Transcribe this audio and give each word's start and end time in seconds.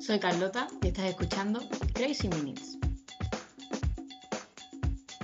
Soy 0.00 0.20
Carlota 0.20 0.68
y 0.82 0.88
estás 0.88 1.06
escuchando 1.06 1.60
Crazy 1.92 2.28
Minutes. 2.28 2.78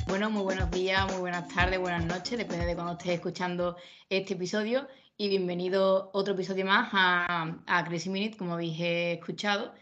Bueno, 0.08 0.30
muy 0.30 0.42
buenos 0.42 0.70
días, 0.72 1.10
muy 1.12 1.20
buenas 1.20 1.48
tardes, 1.54 1.78
buenas 1.78 2.04
noches, 2.04 2.36
depende 2.36 2.66
de 2.66 2.74
cuando 2.74 2.92
estés 2.92 3.12
escuchando 3.12 3.76
este 4.10 4.34
episodio. 4.34 4.88
Y 5.16 5.28
bienvenido 5.28 6.10
otro 6.12 6.34
episodio 6.34 6.66
más 6.66 6.88
a, 6.92 7.56
a 7.66 7.84
Crazy 7.84 8.10
Minutes, 8.10 8.36
como 8.36 8.54
habéis 8.54 8.76
escuchado. 8.80 9.72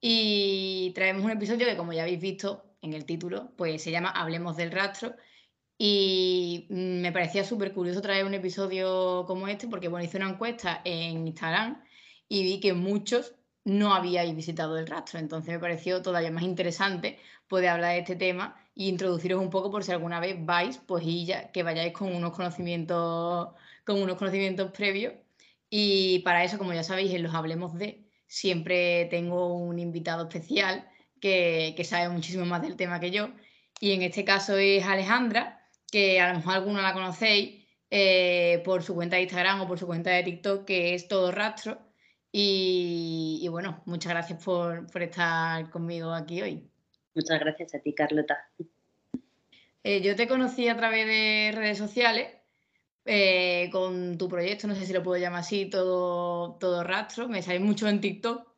Y 0.00 0.92
traemos 0.94 1.24
un 1.24 1.30
episodio 1.30 1.66
que, 1.66 1.76
como 1.76 1.94
ya 1.94 2.02
habéis 2.02 2.20
visto 2.20 2.62
en 2.82 2.92
el 2.92 3.06
título, 3.06 3.52
pues 3.56 3.82
se 3.82 3.90
llama 3.90 4.10
Hablemos 4.10 4.56
del 4.56 4.70
rastro. 4.70 5.14
Y 5.78 6.66
me 6.68 7.10
parecía 7.10 7.44
súper 7.44 7.72
curioso 7.72 8.02
traer 8.02 8.26
un 8.26 8.34
episodio 8.34 9.24
como 9.26 9.48
este, 9.48 9.66
porque 9.66 9.88
bueno, 9.88 10.04
hice 10.04 10.18
una 10.18 10.28
encuesta 10.28 10.82
en 10.84 11.26
Instagram 11.26 11.82
y 12.28 12.42
vi 12.42 12.60
que 12.60 12.74
muchos 12.74 13.34
no 13.64 13.94
habíais 13.94 14.34
visitado 14.34 14.78
el 14.78 14.86
rastro. 14.86 15.18
Entonces 15.18 15.54
me 15.54 15.60
pareció 15.60 16.02
todavía 16.02 16.30
más 16.30 16.42
interesante 16.44 17.18
poder 17.48 17.70
hablar 17.70 17.92
de 17.92 18.00
este 18.00 18.16
tema 18.16 18.56
e 18.76 18.84
introduciros 18.84 19.40
un 19.40 19.50
poco 19.50 19.70
por 19.70 19.84
si 19.84 19.92
alguna 19.92 20.20
vez 20.20 20.36
vais, 20.44 20.78
pues 20.78 21.04
y 21.06 21.26
ya, 21.26 21.52
que 21.52 21.62
vayáis 21.62 21.92
con 21.92 22.14
unos 22.14 22.32
conocimientos, 22.32 23.50
con 23.84 24.02
unos 24.02 24.16
conocimientos 24.16 24.70
previos. 24.72 25.14
Y 25.70 26.20
para 26.20 26.44
eso, 26.44 26.58
como 26.58 26.72
ya 26.74 26.82
sabéis, 26.84 27.12
en 27.14 27.22
los 27.22 27.34
Hablemos 27.34 27.74
de, 27.74 28.06
siempre 28.26 29.06
tengo 29.06 29.54
un 29.54 29.78
invitado 29.78 30.24
especial 30.28 30.88
que, 31.20 31.80
sabe 31.84 32.08
muchísimo 32.10 32.44
más 32.46 32.62
del 32.62 32.76
tema 32.76 33.00
que 33.00 33.10
yo. 33.10 33.30
Y 33.80 33.92
en 33.92 34.02
este 34.02 34.24
caso 34.24 34.56
es 34.56 34.84
Alejandra, 34.84 35.60
que 35.90 36.20
a 36.20 36.28
lo 36.32 36.38
mejor 36.38 36.54
alguno 36.54 36.82
la 36.82 36.92
conocéis 36.92 37.66
eh, 37.90 38.62
por 38.64 38.82
su 38.82 38.94
cuenta 38.94 39.16
de 39.16 39.22
Instagram 39.22 39.62
o 39.62 39.68
por 39.68 39.78
su 39.78 39.86
cuenta 39.86 40.10
de 40.10 40.22
TikTok, 40.24 40.64
que 40.64 40.94
es 40.94 41.08
Todo 41.08 41.32
Rastro 41.32 41.91
y, 42.34 43.46
bueno, 43.48 43.82
muchas 43.84 44.10
gracias 44.12 44.42
por, 44.42 44.86
estar 45.02 45.68
conmigo 45.68 46.12
aquí 46.12 46.40
hoy. 46.40 46.70
Muchas 47.14 47.38
gracias 47.38 47.74
a 47.74 47.80
ti, 47.80 47.94
Carlota. 47.94 48.50
Eh, 49.84 50.00
yo 50.00 50.16
te 50.16 50.26
conocí 50.26 50.66
a 50.68 50.76
través 50.76 51.06
de 51.06 51.52
redes 51.54 51.76
sociales 51.76 52.28
eh, 53.04 53.68
con 53.70 54.16
tu 54.16 54.28
proyecto, 54.28 54.66
no 54.66 54.74
sé 54.74 54.86
si 54.86 54.94
lo 54.94 55.02
puedo 55.02 55.20
llamar 55.20 55.40
así, 55.40 55.66
todo, 55.66 56.56
todo 56.58 56.82
rastro. 56.82 57.28
Me 57.28 57.42
sale 57.42 57.60
mucho 57.60 57.86
en 57.86 58.00
TikTok 58.00 58.48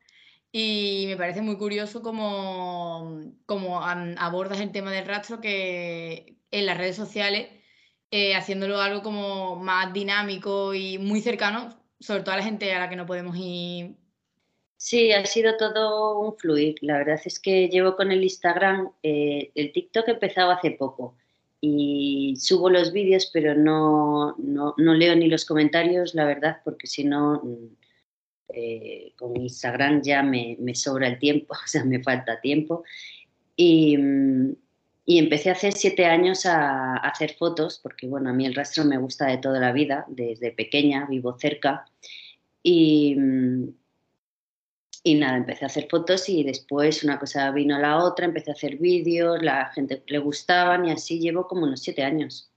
y 0.53 1.05
me 1.07 1.17
parece 1.17 1.41
muy 1.41 1.57
curioso 1.57 2.01
cómo, 2.01 3.19
cómo 3.45 3.81
abordas 3.83 4.61
el 4.61 4.71
tema 4.71 4.93
del 4.93 5.05
rastro 5.05 5.41
que 5.41 6.37
en 6.49 6.65
las 6.65 6.77
redes 6.77 6.95
sociales, 6.95 7.49
eh, 8.11 8.35
haciéndolo 8.35 8.79
algo 8.79 9.01
como 9.01 9.57
más 9.57 9.91
dinámico 9.91 10.73
y 10.73 10.97
muy 10.97 11.19
cercano 11.19 11.84
sobre 12.05 12.23
todo 12.23 12.35
a 12.35 12.37
la 12.37 12.43
gente 12.43 12.71
a 12.73 12.79
la 12.79 12.89
que 12.89 12.95
no 12.95 13.05
podemos 13.05 13.35
ir. 13.37 13.95
Sí, 14.77 15.11
ha 15.11 15.25
sido 15.25 15.57
todo 15.57 16.19
un 16.19 16.37
fluir. 16.37 16.75
La 16.81 16.97
verdad 16.97 17.19
es 17.25 17.39
que 17.39 17.67
llevo 17.69 17.95
con 17.95 18.11
el 18.11 18.23
Instagram, 18.23 18.91
eh, 19.01 19.51
el 19.55 19.71
TikTok 19.71 20.07
empezado 20.09 20.51
hace 20.51 20.71
poco 20.71 21.15
y 21.61 22.35
subo 22.37 22.69
los 22.69 22.91
vídeos, 22.91 23.29
pero 23.33 23.55
no, 23.55 24.35
no, 24.37 24.75
leo 24.77 25.15
ni 25.15 25.27
los 25.27 25.45
comentarios, 25.45 26.13
la 26.13 26.25
verdad, 26.25 26.57
porque 26.63 26.85
si 26.85 27.03
no, 27.03 27.41
mm, 27.43 27.75
eh, 28.49 29.13
con 29.17 29.35
Instagram 29.35 30.03
ya 30.03 30.21
me, 30.21 30.57
me, 30.59 30.75
sobra 30.75 31.07
el 31.07 31.17
tiempo, 31.17 31.53
o 31.65 31.67
sea, 31.67 31.83
me 31.83 32.03
falta 32.03 32.39
tiempo. 32.39 32.83
Y, 33.55 33.97
mm, 33.97 34.53
y 35.05 35.19
empecé 35.19 35.51
hace 35.51 35.71
siete 35.71 36.05
años 36.05 36.45
a, 36.47 36.97
hacer 36.97 37.35
fotos, 37.35 37.79
porque 37.81 38.07
bueno, 38.07 38.31
a 38.31 38.33
mí 38.33 38.45
el 38.45 38.55
rastro 38.55 38.83
me 38.85 38.97
gusta 38.97 39.27
de 39.27 39.37
toda 39.37 39.59
la 39.59 39.71
vida, 39.71 40.05
desde 40.07 40.51
pequeña, 40.51 41.05
vivo 41.05 41.37
cerca. 41.37 41.85
Y, 42.63 43.15
y 45.03 45.13
nada, 45.13 45.37
empecé 45.37 45.65
a 45.65 45.67
hacer 45.67 45.87
fotos 45.89 46.27
y 46.27 46.43
después 46.43 47.03
una 47.03 47.19
cosa 47.19 47.51
vino 47.51 47.75
a 47.75 47.79
la 47.79 48.03
otra, 48.03 48.25
empecé 48.25 48.49
a 48.49 48.55
hacer 48.55 48.77
vídeos, 48.77 49.43
la 49.43 49.71
gente 49.75 50.01
le 50.07 50.17
gustaban 50.17 50.85
y 50.85 50.91
así 50.91 51.19
llevo 51.19 51.47
como 51.47 51.65
unos 51.65 51.81
siete 51.81 52.03
años. 52.03 52.49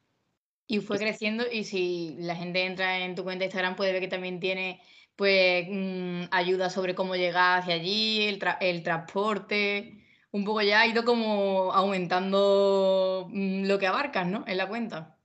Y 0.67 0.81
fue 0.81 0.99
creciendo 0.99 1.45
y 1.51 1.65
si 1.65 2.17
la 2.19 2.35
gente 2.35 2.65
entra 2.65 3.01
en 3.01 3.15
tu 3.15 3.25
cuenta 3.25 3.41
de 3.41 3.47
Instagram 3.47 3.77
puede 3.77 3.93
ver 3.93 4.01
que 4.01 4.09
también 4.09 4.41
tiene 4.41 4.81
pues 5.17 5.67
mm, 5.69 6.25
ayuda 6.31 6.71
sobre 6.71 6.95
cómo 6.95 7.17
llegar 7.17 7.61
hacia 7.61 7.75
allí, 7.75 8.23
el, 8.23 8.39
el 8.61 8.83
transporte 8.83 9.98
un 10.33 10.45
poco 10.45 10.63
ya 10.63 10.81
ha 10.81 10.87
ido 10.87 11.05
como 11.05 11.73
aumentando 11.73 13.29
mm, 13.31 13.65
lo 13.65 13.79
que 13.79 13.87
abarcas, 13.87 14.27
¿no? 14.27 14.45
En 14.47 14.57
la 14.57 14.69
cuenta. 14.69 15.17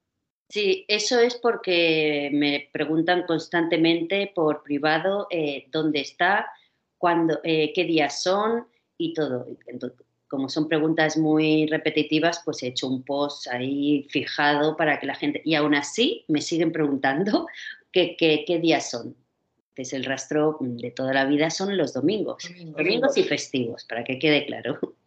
Sí, 0.50 0.86
eso 0.88 1.20
es 1.20 1.36
porque 1.36 2.30
me 2.32 2.70
preguntan 2.72 3.24
constantemente 3.26 4.32
por 4.36 4.62
privado 4.64 5.28
eh, 5.32 5.68
dónde 5.72 6.02
está, 6.02 6.48
cuándo, 6.98 7.40
eh, 7.44 7.74
qué 7.74 7.86
días 7.86 8.22
son 8.22 8.68
y 8.98 9.14
todo. 9.14 9.48
como 10.28 10.50
son 10.50 10.68
preguntas 10.68 11.18
muy 11.18 11.66
repetitivas, 11.68 12.42
pues 12.46 12.64
he 12.64 12.68
hecho 12.68 12.88
un 12.88 13.04
post 13.04 13.48
ahí 13.48 14.08
fijado 14.10 14.78
para 14.78 15.00
que 15.00 15.08
la 15.08 15.16
gente... 15.16 15.42
Y 15.44 15.56
aún 15.56 15.76
así 15.76 16.26
me 16.28 16.42
siguen 16.42 16.72
preguntando 16.72 17.48
qué, 17.92 18.16
qué 18.18 18.60
días 18.60 18.90
son. 18.90 19.16
Entonces 19.76 19.94
el 19.94 20.06
rastro 20.06 20.58
de 20.62 20.92
toda 20.92 21.14
la 21.14 21.26
vida 21.26 21.50
son 21.50 21.76
los 21.76 21.94
domingos, 21.94 22.48
domingos, 22.64 23.18
y 23.18 23.24
festivos, 23.24 23.86
para 23.86 24.04
que 24.04 24.20
quede 24.20 24.46
claro. 24.46 24.80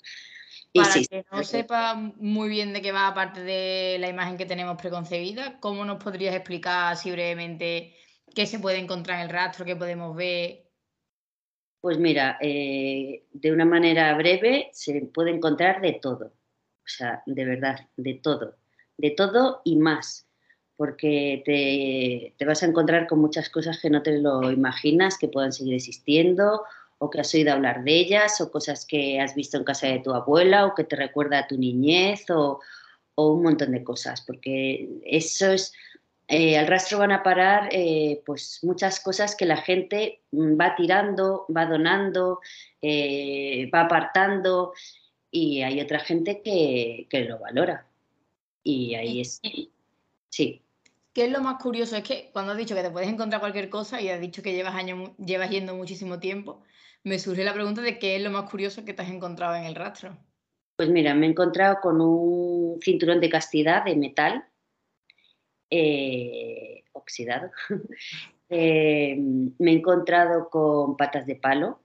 Y 0.73 0.81
para 0.81 0.93
que 0.93 1.25
no 1.33 1.43
sepa 1.43 1.95
muy 1.95 2.51
bien 2.51 2.75
de 2.75 2.83
qué 2.83 2.93
va, 2.93 3.07
aparte 3.07 3.43
de 3.43 3.97
la 3.99 4.11
imagen 4.11 4.37
que 4.37 4.45
tenemos 4.45 4.77
preconcebida, 4.77 5.59
¿cómo 5.59 5.87
nos 5.87 6.03
podrías 6.03 6.35
explicar 6.35 6.93
así 6.93 7.11
brevemente 7.11 7.95
qué 8.35 8.45
se 8.45 8.59
puede 8.59 8.77
encontrar 8.77 9.21
en 9.21 9.25
el 9.25 9.31
rastro, 9.31 9.65
qué 9.65 9.75
podemos 9.75 10.15
ver? 10.15 10.67
Pues 11.81 11.99
mira, 11.99 12.37
eh, 12.43 13.25
de 13.33 13.53
una 13.53 13.65
manera 13.65 14.15
breve 14.19 14.69
se 14.73 15.01
puede 15.15 15.31
encontrar 15.31 15.81
de 15.81 15.95
todo, 15.95 16.27
o 16.27 16.89
sea, 16.89 17.23
de 17.25 17.45
verdad, 17.47 17.89
de 17.97 18.15
todo, 18.15 18.57
de 18.99 19.13
todo 19.13 19.63
y 19.65 19.77
más 19.77 20.26
porque 20.77 22.35
te, 22.39 22.45
vas 22.45 22.63
a 22.63 22.67
encontrar 22.67 23.07
con 23.07 23.19
muchas 23.21 23.49
cosas 23.49 23.79
que 23.81 23.91
no 23.91 24.03
te 24.03 24.19
lo 24.19 24.51
imaginas 24.51 25.19
que 25.19 25.29
puedan 25.29 25.53
seguir 25.53 25.75
existiendo 25.75 26.65
o 26.99 27.11
que 27.11 27.21
has 27.21 27.35
oído 27.35 27.53
hablar 27.53 27.85
de 27.85 27.93
ellas 27.93 28.41
o 28.41 28.51
cosas 28.51 28.87
que 28.87 29.21
has 29.21 29.35
visto 29.35 29.57
en 29.57 29.65
casa 29.65 29.87
de 29.87 30.01
tu 30.01 30.13
abuela 30.13 30.67
o 30.67 30.75
que 30.75 30.85
te 30.85 30.97
recuerda 30.97 31.41
a 31.41 31.47
tu 31.47 31.59
niñez 31.59 32.29
o, 32.31 32.61
un 33.19 33.43
montón 33.43 33.73
de 33.73 33.83
cosas, 33.83 34.21
porque 34.21 35.01
eso 35.07 35.53
es, 35.53 35.73
eh, 36.29 36.59
al 36.59 36.67
rastro 36.67 36.99
van 36.99 37.13
a 37.13 37.23
parar 37.23 37.71
eh, 37.73 38.23
pues 38.27 38.59
muchas 38.63 39.01
cosas 39.01 39.35
que 39.35 39.47
la 39.47 39.57
gente 39.57 40.21
va 40.35 40.77
tirando, 40.77 41.47
va 41.55 41.65
donando, 41.65 42.41
eh, 42.83 43.71
va 43.75 43.83
apartando 43.83 44.75
y 45.31 45.63
hay 45.63 45.81
otra 45.81 46.01
gente 46.01 46.43
que, 46.43 47.07
que 47.09 47.25
lo 47.25 47.39
valora. 47.39 47.87
Y 48.63 48.95
ahí 48.95 49.23
es... 49.23 49.41
Sí. 50.29 50.66
¿Qué 51.17 51.25
es 51.25 51.33
lo 51.33 51.41
más 51.41 51.57
curioso? 51.63 51.97
Es 51.97 52.03
que 52.03 52.29
cuando 52.31 52.53
has 52.53 52.59
dicho 52.59 52.75
que 52.75 52.83
te 52.83 52.91
puedes 52.91 53.09
encontrar 53.09 53.41
cualquier 53.41 53.71
cosa 53.71 54.03
y 54.03 54.11
has 54.11 54.21
dicho 54.21 54.43
que 54.43 54.53
llevas, 54.53 54.75
años, 54.75 55.13
llevas 55.17 55.49
yendo 55.49 55.75
muchísimo 55.75 56.21
tiempo, 56.21 56.63
me 57.05 57.19
surge 57.19 57.43
la 57.43 57.55
pregunta 57.55 57.81
de 57.81 57.99
qué 57.99 58.17
es 58.17 58.23
lo 58.23 58.31
más 58.31 58.51
curioso 58.51 58.85
que 58.85 58.93
te 58.93 59.01
has 59.01 59.09
encontrado 59.09 59.55
en 59.57 59.65
el 59.65 59.75
rastro. 59.75 60.19
Pues 60.77 60.91
mira, 60.91 61.15
me 61.15 61.25
he 61.25 61.31
encontrado 61.31 61.79
con 61.81 62.03
un 62.03 62.79
cinturón 62.83 63.19
de 63.21 63.31
castidad 63.31 63.87
de 63.87 63.97
metal 63.97 64.45
eh, 65.71 66.85
oxidado. 66.93 67.51
Eh, 68.49 69.17
me 69.19 69.73
he 69.73 69.75
encontrado 69.75 70.49
con 70.49 70.97
patas 70.97 71.27
de 71.27 71.35
palo 71.35 71.81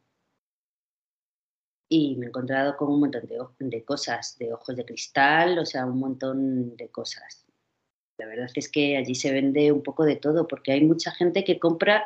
y 1.89 2.17
me 2.17 2.27
he 2.27 2.29
encontrado 2.29 2.77
con 2.77 2.91
un 2.91 2.99
montón 2.99 3.23
de 3.57 3.83
cosas, 3.83 4.37
de 4.37 4.53
ojos 4.53 4.75
de 4.75 4.85
cristal, 4.85 5.57
o 5.57 5.65
sea, 5.65 5.87
un 5.87 5.97
montón 5.97 6.75
de 6.75 6.89
cosas. 6.89 7.50
La 8.21 8.27
verdad 8.27 8.51
es 8.53 8.69
que 8.69 8.97
allí 8.97 9.15
se 9.15 9.31
vende 9.31 9.71
un 9.71 9.81
poco 9.81 10.05
de 10.05 10.15
todo, 10.15 10.47
porque 10.47 10.73
hay 10.73 10.81
mucha 10.81 11.09
gente 11.09 11.43
que 11.43 11.57
compra 11.57 12.05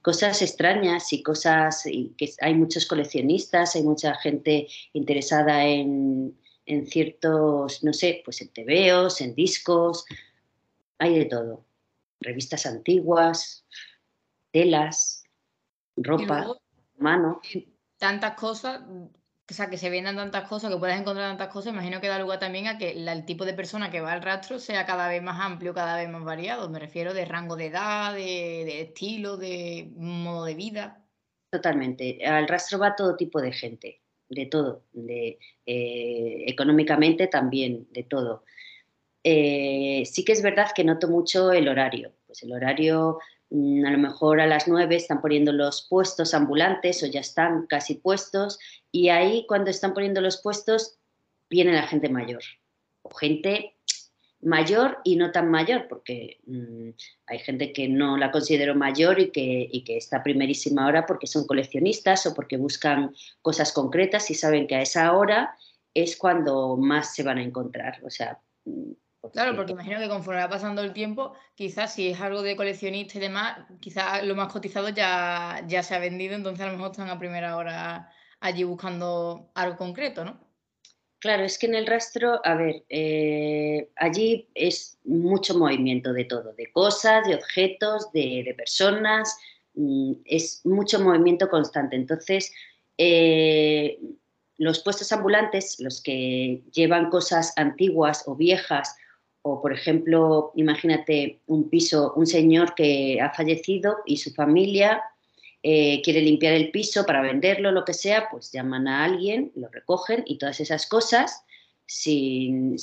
cosas 0.00 0.40
extrañas 0.40 1.12
y 1.12 1.24
cosas, 1.24 1.86
y 1.86 2.14
que 2.16 2.32
hay 2.40 2.54
muchos 2.54 2.86
coleccionistas, 2.86 3.74
hay 3.74 3.82
mucha 3.82 4.14
gente 4.14 4.68
interesada 4.92 5.64
en, 5.66 6.38
ciertos, 6.86 7.82
no 7.82 7.92
sé, 7.92 8.22
pues 8.24 8.40
en 8.42 8.50
tebeos, 8.50 9.20
en 9.20 9.34
discos, 9.34 10.04
hay 10.98 11.18
de 11.18 11.24
todo. 11.24 11.64
Revistas 12.20 12.64
antiguas, 12.66 13.66
telas, 14.52 15.24
ropa, 15.96 16.46
mano. 16.96 17.40
Tantas 17.98 18.34
cosas 18.34 18.82
o 19.48 19.54
sea, 19.54 19.70
que 19.70 19.78
se 19.78 19.90
vendan 19.90 20.16
tantas 20.16 20.48
cosas, 20.48 20.72
que 20.72 20.78
puedas 20.78 21.00
encontrar 21.00 21.28
tantas 21.28 21.52
cosas, 21.52 21.72
imagino 21.72 22.00
que 22.00 22.08
da 22.08 22.18
lugar 22.18 22.40
también 22.40 22.66
a 22.66 22.78
que 22.78 22.90
el 22.90 23.24
tipo 23.24 23.44
de 23.44 23.54
persona 23.54 23.90
que 23.90 24.00
va 24.00 24.12
al 24.12 24.22
rastro 24.22 24.58
sea 24.58 24.84
cada 24.86 25.08
vez 25.08 25.22
más 25.22 25.40
amplio, 25.40 25.72
cada 25.72 25.96
vez 25.96 26.08
más 26.08 26.24
variado. 26.24 26.68
Me 26.68 26.80
refiero 26.80 27.14
de 27.14 27.24
rango 27.24 27.54
de 27.54 27.66
edad, 27.66 28.12
de, 28.14 28.80
estilo, 28.80 29.36
de 29.36 29.88
modo 29.94 30.44
de 30.46 30.54
vida. 30.54 31.04
Totalmente. 31.50 32.24
Al 32.26 32.48
rastro 32.48 32.80
va 32.80 32.96
todo 32.96 33.16
tipo 33.16 33.40
de 33.40 33.52
gente, 33.52 34.00
de 34.28 34.46
todo, 34.46 34.82
de, 34.92 35.38
eh, 35.64 36.44
económicamente 36.48 37.28
también, 37.28 37.86
de 37.92 38.02
todo. 38.02 38.42
Eh, 39.22 40.02
sí 40.06 40.24
que 40.24 40.32
es 40.32 40.42
verdad 40.42 40.70
que 40.74 40.82
noto 40.82 41.08
mucho 41.08 41.52
el 41.52 41.68
horario. 41.68 42.12
Pues 42.26 42.42
el 42.42 42.52
horario 42.52 43.20
a 43.50 43.90
lo 43.90 43.98
mejor 43.98 44.40
a 44.40 44.46
las 44.46 44.66
9 44.66 44.96
están 44.96 45.20
poniendo 45.20 45.52
los 45.52 45.86
puestos 45.88 46.34
ambulantes 46.34 47.02
o 47.02 47.06
ya 47.06 47.20
están 47.20 47.66
casi 47.66 47.94
puestos 47.94 48.58
y 48.90 49.08
ahí 49.08 49.46
cuando 49.46 49.70
están 49.70 49.94
poniendo 49.94 50.20
los 50.20 50.42
puestos 50.42 50.98
viene 51.48 51.72
la 51.72 51.86
gente 51.86 52.08
mayor 52.08 52.42
o 53.02 53.14
gente 53.14 53.76
mayor 54.42 54.98
y 55.04 55.16
no 55.16 55.32
tan 55.32 55.50
mayor, 55.50 55.86
porque 55.88 56.38
mm, 56.46 56.90
hay 57.26 57.38
gente 57.38 57.72
que 57.72 57.88
no 57.88 58.16
la 58.16 58.30
considero 58.30 58.74
mayor 58.74 59.18
y 59.18 59.30
que, 59.30 59.68
y 59.70 59.82
que 59.84 59.96
está 59.96 60.22
primerísima 60.22 60.86
hora 60.86 61.06
porque 61.06 61.26
son 61.26 61.46
coleccionistas 61.46 62.26
o 62.26 62.34
porque 62.34 62.56
buscan 62.56 63.14
cosas 63.42 63.72
concretas 63.72 64.30
y 64.30 64.34
saben 64.34 64.66
que 64.66 64.76
a 64.76 64.82
esa 64.82 65.12
hora 65.16 65.56
es 65.94 66.16
cuando 66.16 66.76
más 66.76 67.14
se 67.14 67.22
van 67.22 67.38
a 67.38 67.42
encontrar. 67.42 68.00
O 68.04 68.10
sea, 68.10 68.38
mm, 68.64 68.92
Claro, 69.32 69.56
porque 69.56 69.72
imagino 69.72 69.98
que 69.98 70.08
conforme 70.08 70.40
va 70.40 70.48
pasando 70.48 70.82
el 70.82 70.92
tiempo, 70.92 71.34
quizás 71.54 71.94
si 71.94 72.08
es 72.08 72.20
algo 72.20 72.42
de 72.42 72.56
coleccionista 72.56 73.18
y 73.18 73.20
demás, 73.20 73.58
quizás 73.80 74.24
lo 74.24 74.34
más 74.34 74.52
cotizado 74.52 74.88
ya, 74.88 75.64
ya 75.66 75.82
se 75.82 75.94
ha 75.94 75.98
vendido, 75.98 76.34
entonces 76.34 76.64
a 76.64 76.66
lo 76.66 76.72
mejor 76.72 76.90
están 76.92 77.08
a 77.10 77.18
primera 77.18 77.56
hora 77.56 78.10
allí 78.40 78.64
buscando 78.64 79.50
algo 79.54 79.76
concreto, 79.76 80.24
¿no? 80.24 80.46
Claro, 81.18 81.44
es 81.44 81.58
que 81.58 81.66
en 81.66 81.74
el 81.74 81.86
rastro, 81.86 82.40
a 82.44 82.54
ver, 82.54 82.84
eh, 82.88 83.90
allí 83.96 84.48
es 84.54 84.98
mucho 85.04 85.58
movimiento 85.58 86.12
de 86.12 86.24
todo, 86.24 86.52
de 86.52 86.70
cosas, 86.70 87.26
de 87.26 87.34
objetos, 87.34 88.12
de, 88.12 88.54
personas, 88.56 89.36
mm, 89.74 90.12
es 90.24 90.60
mucho 90.64 91.00
movimiento 91.00 91.48
constante. 91.48 91.96
Entonces, 91.96 92.52
eh, 92.98 93.98
los 94.58 94.82
puestos 94.82 95.10
ambulantes, 95.12 95.80
los 95.80 96.02
que 96.02 96.62
llevan 96.72 97.10
cosas 97.10 97.52
antiguas 97.56 98.24
o 98.26 98.36
viejas, 98.36 98.96
o 99.48 99.62
por 99.62 99.72
ejemplo, 99.72 100.50
imagínate 100.56 101.40
un 101.46 101.70
piso, 101.70 102.12
un 102.16 102.26
señor 102.26 102.74
que 102.74 103.20
ha 103.20 103.32
fallecido 103.32 103.98
y 104.04 104.16
su 104.16 104.32
familia 104.34 105.04
eh, 105.62 106.02
quiere 106.02 106.20
limpiar 106.20 106.54
el 106.54 106.72
piso 106.72 107.06
para 107.06 107.22
venderlo, 107.22 107.70
lo 107.70 107.84
que 107.84 107.94
sea, 107.94 108.28
pues 108.28 108.50
llaman 108.50 108.88
a 108.88 109.04
alguien, 109.04 109.52
lo 109.54 109.68
recogen 109.68 110.24
y 110.26 110.38
todas 110.38 110.58
esas 110.58 110.88
cosas, 110.88 111.44
sin, 111.86 112.74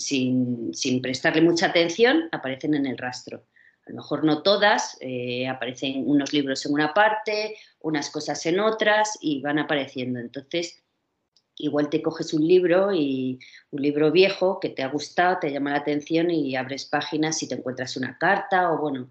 prestarle 1.01 1.41
mucha 1.41 1.65
atención, 1.65 2.29
aparecen 2.31 2.75
en 2.75 2.85
el 2.85 2.97
rastro. 2.97 3.43
A 3.85 3.89
lo 3.89 3.97
mejor 3.97 4.23
no 4.23 4.41
todas, 4.41 4.97
eh, 5.01 5.49
aparecen 5.49 6.03
unos 6.07 6.31
libros 6.31 6.65
en 6.65 6.71
una 6.73 6.93
parte, 6.93 7.57
unas 7.81 8.09
cosas 8.09 8.45
en 8.45 8.61
otras 8.61 9.17
y 9.19 9.41
van 9.41 9.59
apareciendo. 9.59 10.21
Entonces, 10.21 10.81
igual 11.57 11.89
te 11.89 12.01
coges 12.01 12.33
un 12.33 12.47
libro 12.47 12.93
y 12.93 13.39
un 13.71 13.81
libro 13.81 14.11
viejo 14.11 14.59
que 14.59 14.69
te 14.69 14.83
ha 14.83 14.89
gustado, 14.89 15.39
te 15.39 15.51
llama 15.51 15.71
la 15.71 15.77
atención 15.77 16.31
y 16.31 16.55
abres 16.55 16.85
páginas 16.85 17.41
y 17.43 17.47
te 17.47 17.55
encuentras 17.55 17.97
una 17.97 18.17
carta 18.17 18.71
o 18.71 18.79
bueno, 18.79 19.09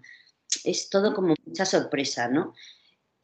es 0.63 0.89
todo 0.89 1.13
como 1.13 1.35
mucha 1.45 1.65
sorpresa, 1.65 2.27
¿no? 2.27 2.53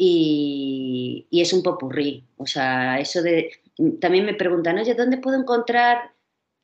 y, 0.02 1.28
es 1.32 1.54
un 1.54 1.62
popurrí. 1.62 2.26
O 2.38 2.48
sea, 2.48 3.00
eso 3.00 3.22
de... 3.22 3.52
También 4.00 4.26
me 4.26 4.34
preguntan, 4.34 4.80
oye, 4.80 4.96
¿dónde 4.96 5.18
puedo 5.18 5.38
encontrar 5.38 6.14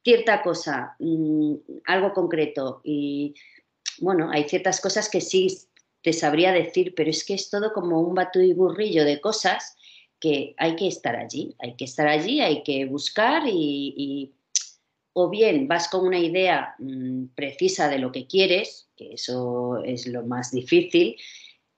cierta 0.04 0.42
cosa, 0.42 0.96
mm, 1.00 1.54
algo 1.86 2.13
concreto? 2.13 2.81
Y 2.84 3.36
bueno, 4.00 4.30
hay 4.31 4.48
ciertas 4.50 4.81
cosas 4.81 5.10
que 5.10 5.22
sí 5.22 5.48
te 6.02 6.13
sabría 6.13 6.52
decir, 6.52 6.94
pero 6.96 7.10
es 7.10 7.24
que 7.25 7.34
es 7.34 7.50
todo 7.50 7.74
como 7.74 8.02
un 8.02 8.18
y 8.36 8.54
burrillo 8.54 9.06
de 9.06 9.22
cosas 9.22 9.75
que 10.25 10.56
hay 10.57 10.75
que 10.75 10.88
estar 10.88 11.16
allí, 11.16 11.56
hay 11.60 11.75
que 11.75 11.86
estar 11.86 12.07
allí, 12.07 12.42
hay 12.42 12.63
que 12.63 12.86
buscar 12.86 13.44
y, 13.45 14.33
o 15.13 15.30
bien 15.30 15.68
vas 15.68 15.88
con 15.88 16.04
una 16.04 16.18
idea 16.18 16.74
mm, 16.80 17.25
precisa 17.36 17.89
de 17.89 18.00
lo 18.00 18.12
que 18.12 18.25
quieres, 18.25 18.89
que 18.98 19.13
eso 19.13 19.83
es 19.83 20.07
lo 20.07 20.25
más 20.25 20.50
difícil, 20.50 21.16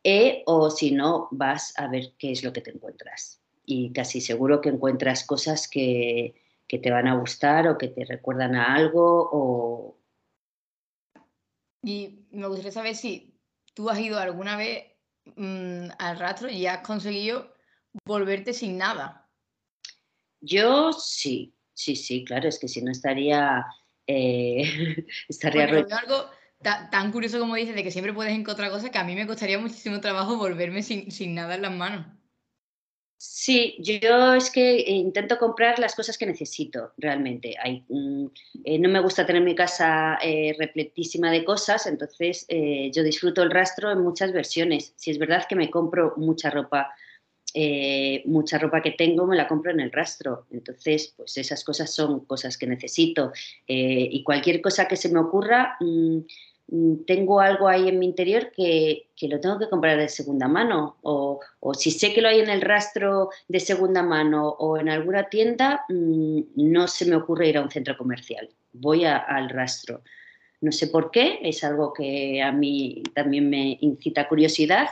e, 0.02 0.44
o 0.46 0.70
si 0.70 0.92
no, 0.92 1.28
vas 1.32 1.78
a 1.78 1.90
ver 1.90 2.14
qué 2.18 2.32
es 2.32 2.42
lo 2.42 2.54
que 2.54 2.62
te 2.62 2.72
encuentras. 2.72 3.42
Y 3.66 3.92
casi 3.92 4.22
seguro 4.22 4.62
que 4.62 4.70
encuentras 4.70 5.26
cosas 5.26 5.68
que, 5.68 6.42
te 6.70 6.90
van 6.90 7.10
a 7.10 7.20
gustar 7.20 7.68
o 7.68 7.78
que 7.78 7.90
te 7.90 8.06
recuerdan 8.06 8.56
a 8.56 8.76
algo 8.76 9.30
o... 9.30 9.98
Y 11.84 12.28
me 12.32 12.48
gustaría 12.48 12.72
saber 12.72 12.96
si 12.96 13.38
tú 13.74 13.90
has 13.90 14.00
ido 14.00 14.18
alguna 14.20 14.56
vez 14.56 14.86
mm, 15.36 15.90
al 16.00 16.18
rastro 16.18 16.50
y 16.50 16.66
has 16.66 16.80
conseguido 16.80 17.56
volverte 18.06 18.54
sin 18.54 18.78
nada. 18.78 19.30
Yo 20.42 20.94
sí, 20.94 21.54
sí, 21.74 21.96
sí, 21.96 22.24
claro, 22.24 22.48
es 22.50 22.60
que 22.60 22.68
si 22.68 22.82
no 22.82 22.92
estaría... 22.92 23.66
Eh, 24.06 25.06
estaría 25.30 25.66
algo 25.66 26.30
tan, 26.62 27.12
curioso 27.12 27.40
como 27.40 27.56
dices 27.56 27.76
de 27.76 27.84
que 27.84 27.92
siempre 27.92 28.14
puedes 28.14 28.34
encontrar 28.34 28.72
cosas 28.72 28.90
que 28.90 28.98
a 28.98 29.04
mí 29.04 29.16
me 29.16 29.28
costaría 29.28 29.60
muchísimo 29.60 30.00
trabajo 30.02 30.38
volverme 30.38 30.82
sin, 30.82 31.36
nada 31.36 31.56
en 31.56 31.62
las 31.62 31.72
manos. 31.72 32.06
Sí, 33.20 33.76
yo 33.80 34.36
es 34.36 34.52
que 34.52 34.80
intento 34.92 35.40
comprar 35.40 35.80
las 35.80 35.96
cosas 35.96 36.20
que 36.20 36.28
necesito 36.28 36.94
realmente. 36.98 37.56
Hay, 37.60 37.84
mm, 37.90 38.28
eh, 38.64 38.78
no 38.78 38.90
me 38.90 39.00
gusta 39.00 39.26
tener 39.26 39.42
mi 39.42 39.56
casa 39.56 40.20
eh, 40.22 40.56
repletísima 40.58 41.32
de 41.32 41.44
cosas, 41.44 41.88
entonces 41.88 42.46
eh, 42.48 42.92
yo 42.94 43.02
disfruto 43.02 43.42
el 43.42 43.50
rastro 43.50 43.92
en 43.92 44.04
muchas 44.04 44.32
versiones. 44.34 44.94
Si 44.98 45.10
es 45.10 45.18
verdad 45.18 45.46
que 45.50 45.56
me 45.56 45.72
compro 45.72 46.14
mucha 46.18 46.52
ropa, 46.52 46.94
mucha 48.26 48.58
ropa 48.60 48.82
que 48.82 48.92
tengo 48.92 49.26
me 49.26 49.36
la 49.36 49.48
compro 49.48 49.72
en 49.72 49.80
el 49.80 49.92
rastro. 49.92 50.46
Entonces, 50.52 51.14
pues 51.18 51.38
esas 51.38 51.64
cosas 51.64 51.94
son 51.94 52.26
cosas 52.26 52.58
que 52.58 52.68
necesito. 52.68 53.32
y 53.68 54.24
cualquier 54.24 54.62
cosa 54.62 54.88
que 54.88 54.96
se 54.96 55.10
me 55.10 55.20
ocurra, 55.20 55.78
mm, 55.80 56.20
Mm, 56.70 57.06
tengo 57.06 57.40
algo 57.40 57.68
ahí 57.70 57.88
en 57.88 57.98
mi 57.98 58.06
interior 58.08 58.52
que, 58.52 59.08
lo 59.22 59.40
tengo 59.40 59.58
que 59.58 59.70
comprar 59.70 59.98
de 59.98 60.10
segunda 60.10 60.48
mano 60.48 60.98
o, 61.02 61.40
si 61.74 61.92
sé 61.92 62.14
que 62.14 62.22
lo 62.22 62.28
hay 62.28 62.42
en 62.42 62.50
el 62.50 62.62
rastro 62.62 63.30
de 63.48 63.60
segunda 63.60 64.04
mano 64.04 64.50
o 64.50 64.78
en 64.78 64.90
alguna 64.90 65.30
tienda, 65.30 65.86
mm, 65.90 66.42
no 66.56 66.88
se 66.88 67.06
me 67.06 67.16
ocurre 67.16 67.50
ir 67.50 67.58
a 67.58 67.62
un 67.62 67.72
centro 67.72 67.98
comercial, 67.98 68.50
voy 68.74 69.06
al 69.06 69.50
rastro. 69.50 70.04
No 70.60 70.72
sé 70.72 70.88
por 70.88 71.12
qué, 71.12 71.40
es 71.44 71.64
algo 71.64 71.94
que 71.94 72.42
a 72.42 72.52
mí 72.52 73.04
también 73.14 73.50
me 73.50 73.78
incita 73.82 74.28
curiosidad, 74.28 74.88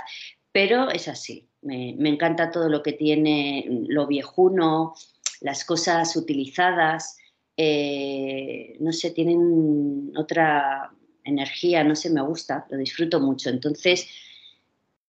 pero 0.51 0.89
es 0.91 1.07
así. 1.07 1.49
Me, 1.65 1.89
encanta 2.09 2.51
todo 2.51 2.69
lo 2.69 2.81
que 2.81 2.93
tiene 2.93 3.65
lo 3.87 4.07
viejuno, 4.07 4.93
las 5.41 5.65
cosas 5.65 6.15
utilizadas, 6.15 7.17
eh, 7.57 8.77
no 8.79 8.93
sé, 8.93 9.11
tienen 9.11 10.13
otra, 10.15 10.91
energía, 11.25 11.83
no 11.83 11.95
sé, 11.95 12.09
me 12.09 12.21
gusta, 12.21 12.65
lo 12.69 12.77
disfruto 12.77 13.19
mucho. 13.19 13.49
Entonces, 13.49 14.07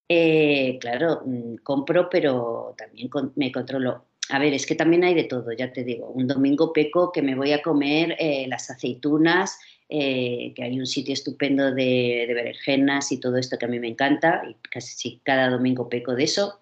eh, 0.09 0.79
claro, 0.81 1.23
mm, 1.25 1.57
compro, 1.63 2.09
pero 2.11 2.75
también 2.77 3.11
me 3.37 3.53
controlo. 3.53 4.07
A 4.31 4.41
ver, 4.41 4.55
es 4.55 4.67
que 4.67 4.75
también 4.75 5.05
hay 5.05 5.15
de 5.15 5.25
todo, 5.25 5.53
ya 5.53 5.73
te 5.73 5.85
digo. 5.85 6.09
Un 6.09 6.27
domingo 6.27 6.73
peco 6.73 7.13
que 7.13 7.23
me 7.23 7.37
voy 7.37 7.53
a 7.53 7.63
comer 7.63 8.17
eh, 8.19 8.47
las 8.49 8.71
aceitunas, 8.71 9.59
eh, 9.89 10.53
que 10.55 10.65
hay 10.65 10.79
un 10.79 10.87
sitio 10.87 11.15
estupendo 11.15 11.73
de, 11.73 12.25
de, 12.27 12.35
berenjenas 12.35 13.13
y 13.13 13.19
todo 13.19 13.37
esto 13.37 13.59
que 13.59 13.67
a 13.67 13.69
mí 13.69 13.79
me 13.79 13.89
encanta, 13.89 14.43
y 14.49 14.55
casi 14.69 15.21
cada 15.25 15.49
domingo 15.51 15.89
peco 15.89 16.15
de 16.15 16.25
eso. 16.25 16.61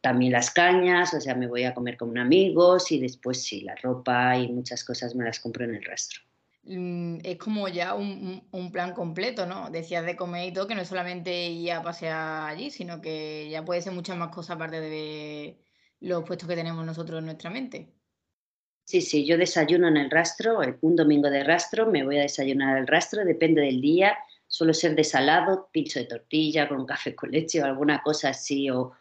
También 0.00 0.32
las 0.32 0.50
cañas, 0.50 1.14
o 1.14 1.20
sea, 1.20 1.34
me 1.34 1.46
voy 1.46 1.64
a 1.64 1.74
comer 1.74 1.96
con 1.96 2.16
amigos 2.18 2.92
y 2.92 2.98
después 3.00 3.42
sí, 3.42 3.62
la 3.62 3.74
ropa 3.76 4.36
y 4.38 4.48
muchas 4.48 4.84
cosas 4.84 5.14
me 5.14 5.24
las 5.24 5.40
compro 5.40 5.64
en 5.64 5.74
el 5.74 5.84
rastro. 5.84 6.20
Mm, 6.66 7.18
es 7.22 7.36
como 7.36 7.68
ya 7.68 7.94
un, 7.94 8.42
plan 8.72 8.94
completo, 8.94 9.46
¿no? 9.46 9.70
Decías 9.70 10.04
de 10.06 10.16
comer 10.16 10.48
y 10.48 10.52
todo, 10.52 10.66
que 10.66 10.74
no 10.74 10.80
es 10.82 10.88
solamente 10.88 11.48
ir 11.50 11.72
a 11.72 11.82
pasear 11.82 12.48
allí, 12.48 12.70
sino 12.70 13.00
que 13.00 13.48
ya 13.50 13.64
puede 13.64 13.82
ser 13.82 13.92
muchas 13.92 14.16
más 14.16 14.30
cosas 14.30 14.56
aparte 14.56 14.80
de 14.80 15.58
los 16.00 16.24
puestos 16.24 16.48
que 16.48 16.56
tenemos 16.56 16.84
nosotros 16.84 17.18
en 17.18 17.26
nuestra 17.26 17.50
mente. 17.50 17.92
Sí, 18.84 19.00
sí, 19.00 19.24
yo 19.24 19.38
desayuno 19.38 19.88
en 19.88 19.96
el 19.96 20.10
rastro, 20.10 20.60
un 20.82 20.94
domingo 20.94 21.30
de 21.30 21.42
rastro, 21.42 21.86
me 21.86 22.04
voy 22.04 22.18
a 22.18 22.22
desayunar 22.22 22.76
al 22.76 22.86
rastro, 22.86 23.24
depende 23.24 23.62
del 23.62 23.80
día, 23.80 24.14
suelo 24.46 24.74
ser 24.74 24.94
de 24.94 25.04
salado, 25.04 25.68
pincho 25.72 25.98
de 25.98 26.04
tortilla 26.04 26.68
con 26.68 26.84
café 26.84 27.14
con 27.14 27.30
leche 27.30 27.62
o 27.62 27.64
alguna 27.64 28.02
cosa 28.02 28.28
así, 28.28 28.68
o, 28.68 28.92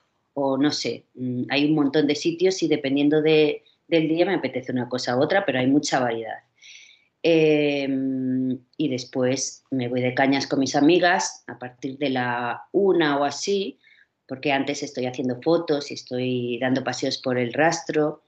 no 0.57 0.71
sé, 0.71 1.05
mm, 1.15 1.43
hay 1.49 1.65
un 1.65 1.75
montón 1.75 2.07
de 2.07 2.15
sitios 2.15 2.63
y 2.63 2.69
dependiendo 2.69 3.21
del 3.21 3.61
día 3.87 4.25
me 4.25 4.35
apetece 4.35 4.71
una 4.71 4.87
cosa 4.87 5.17
u 5.17 5.21
otra, 5.21 5.45
pero 5.45 5.59
hay 5.59 5.67
mucha 5.67 5.99
variedad. 5.99 6.39
Em, 7.21 8.59
y 8.77 8.89
después 8.89 9.63
me 9.71 9.87
voy 9.89 10.01
de 10.01 10.13
cañas 10.13 10.47
con 10.47 10.59
mis 10.59 10.75
amigas 10.75 11.43
a 11.47 11.59
partir 11.59 11.97
de 11.97 12.09
la 12.09 12.63
una 12.71 13.19
o 13.19 13.25
así, 13.25 13.79
porque 14.27 14.51
antes 14.51 14.81
estoy 14.83 15.05
haciendo 15.07 15.41
fotos 15.41 15.91
y 15.91 15.93
estoy 15.93 16.57
dando 16.59 16.83
paseos 16.83 17.17
por 17.17 17.37
el 17.37 17.53
rastro. 17.53 18.23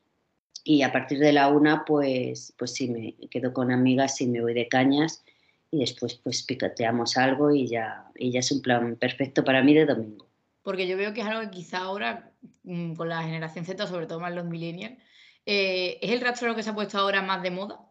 Y 0.67 0.81
a 0.81 0.91
partir 0.91 1.19
de 1.19 1.31
la 1.31 1.47
una, 1.47 1.85
pues, 1.85 2.51
pues 2.57 2.73
sí, 2.73 2.89
me 2.89 3.13
quedo 3.29 3.53
con 3.53 3.71
amigas 3.71 4.19
y 4.19 4.27
me 4.27 4.41
voy 4.41 4.55
de 4.55 4.67
cañas. 4.67 5.23
Y 5.69 5.81
después, 5.81 6.15
pues 6.15 6.41
picoteamos 6.41 7.17
algo 7.17 7.53
y 7.53 7.67
ya, 7.67 8.07
y 8.15 8.31
ya 8.31 8.39
es 8.39 8.51
un 8.51 8.63
plan 8.63 8.95
perfecto 8.95 9.43
para 9.43 9.61
mí 9.61 9.75
de 9.75 9.85
domingo. 9.85 10.27
Porque 10.63 10.87
yo 10.87 10.97
veo 10.97 11.13
que 11.13 11.21
es 11.21 11.27
algo 11.27 11.41
que 11.41 11.51
quizá 11.51 11.77
ahora, 11.77 12.31
mm, 12.63 12.95
con 12.95 13.09
la 13.09 13.21
generación 13.21 13.63
Z, 13.63 13.85
sobre 13.85 14.07
todo 14.07 14.19
más 14.19 14.33
los 14.33 14.45
millennials, 14.45 14.97
eh, 15.45 15.99
¿es 16.01 16.09
el 16.09 16.21
rastro 16.21 16.47
lo 16.47 16.55
que 16.55 16.63
se 16.63 16.71
ha 16.71 16.75
puesto 16.75 16.97
ahora 16.97 17.21
más 17.21 17.43
de 17.43 17.51
moda? 17.51 17.85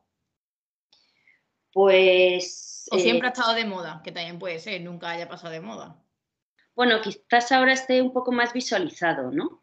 Pues... 1.73 2.89
O 2.91 2.99
siempre 2.99 3.29
ha 3.29 3.31
eh, 3.31 3.35
estado 3.35 3.55
de 3.55 3.67
moda, 3.67 4.01
que 4.03 4.11
también 4.11 4.41
puede 4.41 4.59
ser, 4.59 4.81
nunca 4.81 5.11
haya 5.11 5.29
pasado 5.29 5.53
de 5.53 5.61
moda. 5.61 6.04
Bueno, 6.77 7.01
quizás 7.03 7.53
ahora 7.53 7.73
esté 7.73 8.03
un 8.03 8.13
poco 8.13 8.33
más 8.33 8.53
visualizado, 8.53 9.31
¿no? 9.31 9.63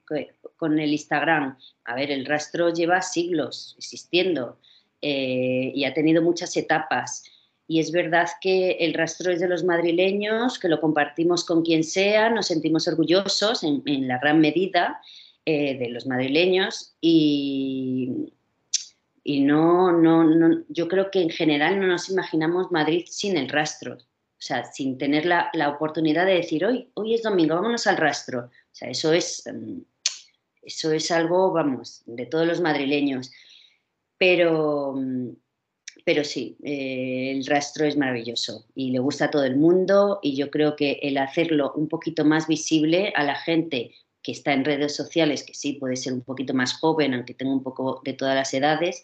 Con 0.55 0.79
el 0.79 0.91
Instagram. 0.91 1.57
A 1.83 1.95
ver, 1.95 2.09
el 2.09 2.25
rastro 2.25 2.73
lleva 2.73 3.01
siglos 3.01 3.75
existiendo 3.77 4.59
eh, 5.01 5.71
y 5.75 5.83
ha 5.83 5.93
tenido 5.93 6.21
muchas 6.21 6.55
etapas. 6.55 7.23
Y 7.67 7.79
es 7.79 7.91
verdad 7.91 8.27
que 8.39 8.71
el 8.79 8.93
rastro 8.93 9.31
es 9.31 9.39
de 9.41 9.47
los 9.49 9.63
madrileños, 9.63 10.57
que 10.57 10.69
lo 10.69 10.79
compartimos 10.79 11.43
con 11.43 11.63
quien 11.63 11.83
sea, 11.83 12.29
nos 12.29 12.47
sentimos 12.47 12.87
orgullosos 12.87 13.63
en, 13.63 14.07
la 14.07 14.17
gran 14.17 14.39
medida 14.39 15.01
eh, 15.45 15.77
de 15.77 15.89
los 15.89 16.05
madrileños 16.05 16.95
y, 17.01 18.33
y 19.23 19.41
no, 19.41 19.91
no, 19.91 20.23
no, 20.23 20.63
yo 20.69 20.87
creo 20.87 21.11
que 21.11 21.21
en 21.21 21.29
general 21.29 21.79
no 21.79 21.87
nos 21.87 22.09
imaginamos 22.09 22.71
Madrid 22.71 23.05
sin 23.07 23.37
el 23.37 23.49
rastro. 23.49 23.97
O 24.41 24.43
sea, 24.43 24.65
sin 24.65 24.97
tener 24.97 25.27
la, 25.27 25.69
oportunidad 25.69 26.25
de 26.25 26.33
decir, 26.33 26.65
hoy, 26.65 26.89
hoy 26.95 27.13
es 27.13 27.21
domingo, 27.21 27.53
vámonos 27.53 27.85
al 27.85 27.97
rastro. 27.97 28.45
O 28.45 28.49
sea, 28.71 28.89
eso 28.89 29.13
es, 29.13 29.43
mm, 29.45 29.81
eso 30.63 30.91
es 30.91 31.11
algo, 31.11 31.51
vamos, 31.53 32.01
de 32.07 32.25
todos 32.25 32.47
los 32.47 32.59
madrileños. 32.59 33.31
Pero, 34.17 34.95
mm, 34.97 35.29
pero 36.03 36.23
sí, 36.23 36.57
eh, 36.63 37.33
el 37.35 37.45
rastro 37.45 37.85
es 37.85 37.95
maravilloso 37.95 38.65
y 38.73 38.89
le 38.89 38.97
gusta 38.97 39.25
a 39.25 39.31
todo 39.31 39.43
el 39.43 39.57
mundo 39.57 40.19
y 40.23 40.35
yo 40.35 40.49
creo 40.49 40.75
que 40.75 40.97
el 41.03 41.19
hacerlo 41.19 41.73
un 41.75 41.87
poquito 41.87 42.25
más 42.25 42.47
visible 42.47 43.13
a 43.15 43.23
la 43.23 43.35
gente 43.35 43.91
que 44.23 44.31
está 44.31 44.53
en 44.53 44.65
redes 44.65 44.95
sociales, 44.95 45.43
que 45.43 45.53
sí 45.53 45.73
puede 45.73 45.97
ser 45.97 46.13
un 46.13 46.21
poquito 46.21 46.55
más 46.55 46.73
joven, 46.73 47.13
aunque 47.13 47.35
tenga 47.35 47.53
un 47.53 47.61
poco 47.61 48.01
de 48.03 48.13
todas 48.13 48.33
las 48.33 48.51
edades, 48.55 49.03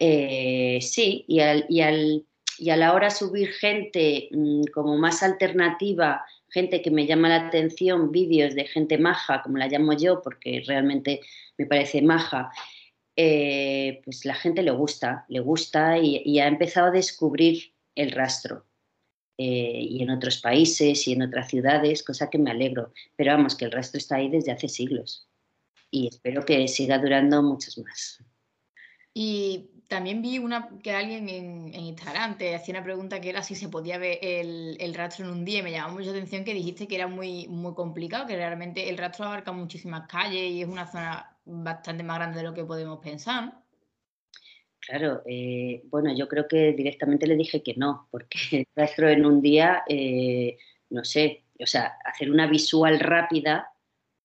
eh, 0.00 0.80
sí, 0.80 1.24
y 1.28 1.38
al, 1.38 1.66
y 1.68 1.82
al 1.82 2.26
y 2.62 2.70
a 2.70 2.76
la 2.76 2.94
hora 2.94 3.10
subir 3.10 3.48
gente 3.54 4.28
mm, 4.30 4.66
como 4.72 4.96
más 4.96 5.24
alternativa, 5.24 6.24
gente 6.48 6.80
que 6.80 6.92
me 6.92 7.06
llama 7.08 7.28
la 7.28 7.48
atención, 7.48 8.12
vídeos 8.12 8.54
de 8.54 8.66
gente 8.66 8.98
maja, 8.98 9.42
como 9.42 9.58
la 9.58 9.66
llamo 9.66 9.94
yo, 9.94 10.22
porque 10.22 10.62
realmente 10.64 11.20
me 11.58 11.66
parece 11.66 12.00
maja, 12.02 12.52
eh, 13.16 14.00
pues 14.04 14.24
la 14.24 14.36
gente 14.36 14.62
le 14.62 14.70
gusta, 14.70 15.24
le 15.28 15.40
gusta 15.40 15.98
y, 15.98 16.38
ha 16.38 16.46
empezado 16.46 16.86
a 16.86 16.92
descubrir 16.92 17.74
el 17.96 18.12
rastro. 18.12 18.64
Eh, 19.38 19.80
y 19.90 20.02
en 20.04 20.10
otros 20.10 20.38
países 20.40 21.08
y 21.08 21.14
en 21.14 21.22
otras 21.22 21.48
ciudades, 21.48 22.04
cosa 22.04 22.30
que 22.30 22.38
me 22.38 22.52
alegro. 22.52 22.92
Pero 23.16 23.32
vamos, 23.32 23.56
que 23.56 23.64
el 23.64 23.72
rastro 23.72 23.98
está 23.98 24.16
ahí 24.16 24.28
desde 24.28 24.52
hace 24.52 24.68
siglos 24.68 25.26
y 25.90 26.06
espero 26.06 26.44
que 26.44 26.68
siga 26.68 26.98
durando 26.98 27.42
muchos 27.42 27.76
más. 27.78 28.22
Y 29.14 29.70
también 29.92 30.22
vi 30.22 30.38
una 30.38 30.70
que 30.82 30.92
alguien 30.92 31.28
en, 31.28 31.74
Instagram 31.74 32.38
te 32.38 32.54
hacía 32.54 32.72
una 32.72 32.82
pregunta 32.82 33.20
que 33.20 33.28
era 33.28 33.42
si 33.42 33.54
se 33.54 33.68
podía 33.68 33.98
ver 33.98 34.20
el, 34.22 34.94
rastro 34.94 35.26
en 35.26 35.32
un 35.32 35.44
día 35.44 35.58
y 35.58 35.62
me 35.62 35.70
llamó 35.70 35.98
mucha 35.98 36.08
atención 36.08 36.44
que 36.44 36.54
dijiste 36.54 36.88
que 36.88 36.94
era 36.94 37.08
muy, 37.08 37.46
muy 37.48 37.74
complicado, 37.74 38.26
que 38.26 38.34
realmente 38.34 38.88
el 38.88 38.96
rastro 38.96 39.26
abarca 39.26 39.52
muchísimas 39.52 40.08
calles 40.08 40.50
y 40.50 40.62
es 40.62 40.66
una 40.66 40.86
zona 40.86 41.36
bastante 41.44 42.02
más 42.04 42.16
grande 42.16 42.38
de 42.38 42.44
lo 42.44 42.54
que 42.54 42.64
podemos 42.64 43.00
pensar. 43.00 43.52
Claro, 44.80 45.20
eh, 45.26 45.82
bueno, 45.90 46.16
yo 46.16 46.26
creo 46.26 46.48
que 46.48 46.72
directamente 46.72 47.26
le 47.26 47.36
dije 47.36 47.62
que 47.62 47.74
no, 47.76 48.08
porque 48.10 48.38
el 48.52 48.66
rastro 48.74 49.10
en 49.10 49.26
un 49.26 49.42
día, 49.42 49.82
eh, 49.86 50.56
no 50.88 51.04
sé, 51.04 51.44
o 51.60 51.66
sea, 51.66 51.98
hacer 52.02 52.30
una 52.30 52.46
visual 52.46 52.98
rápida 52.98 53.70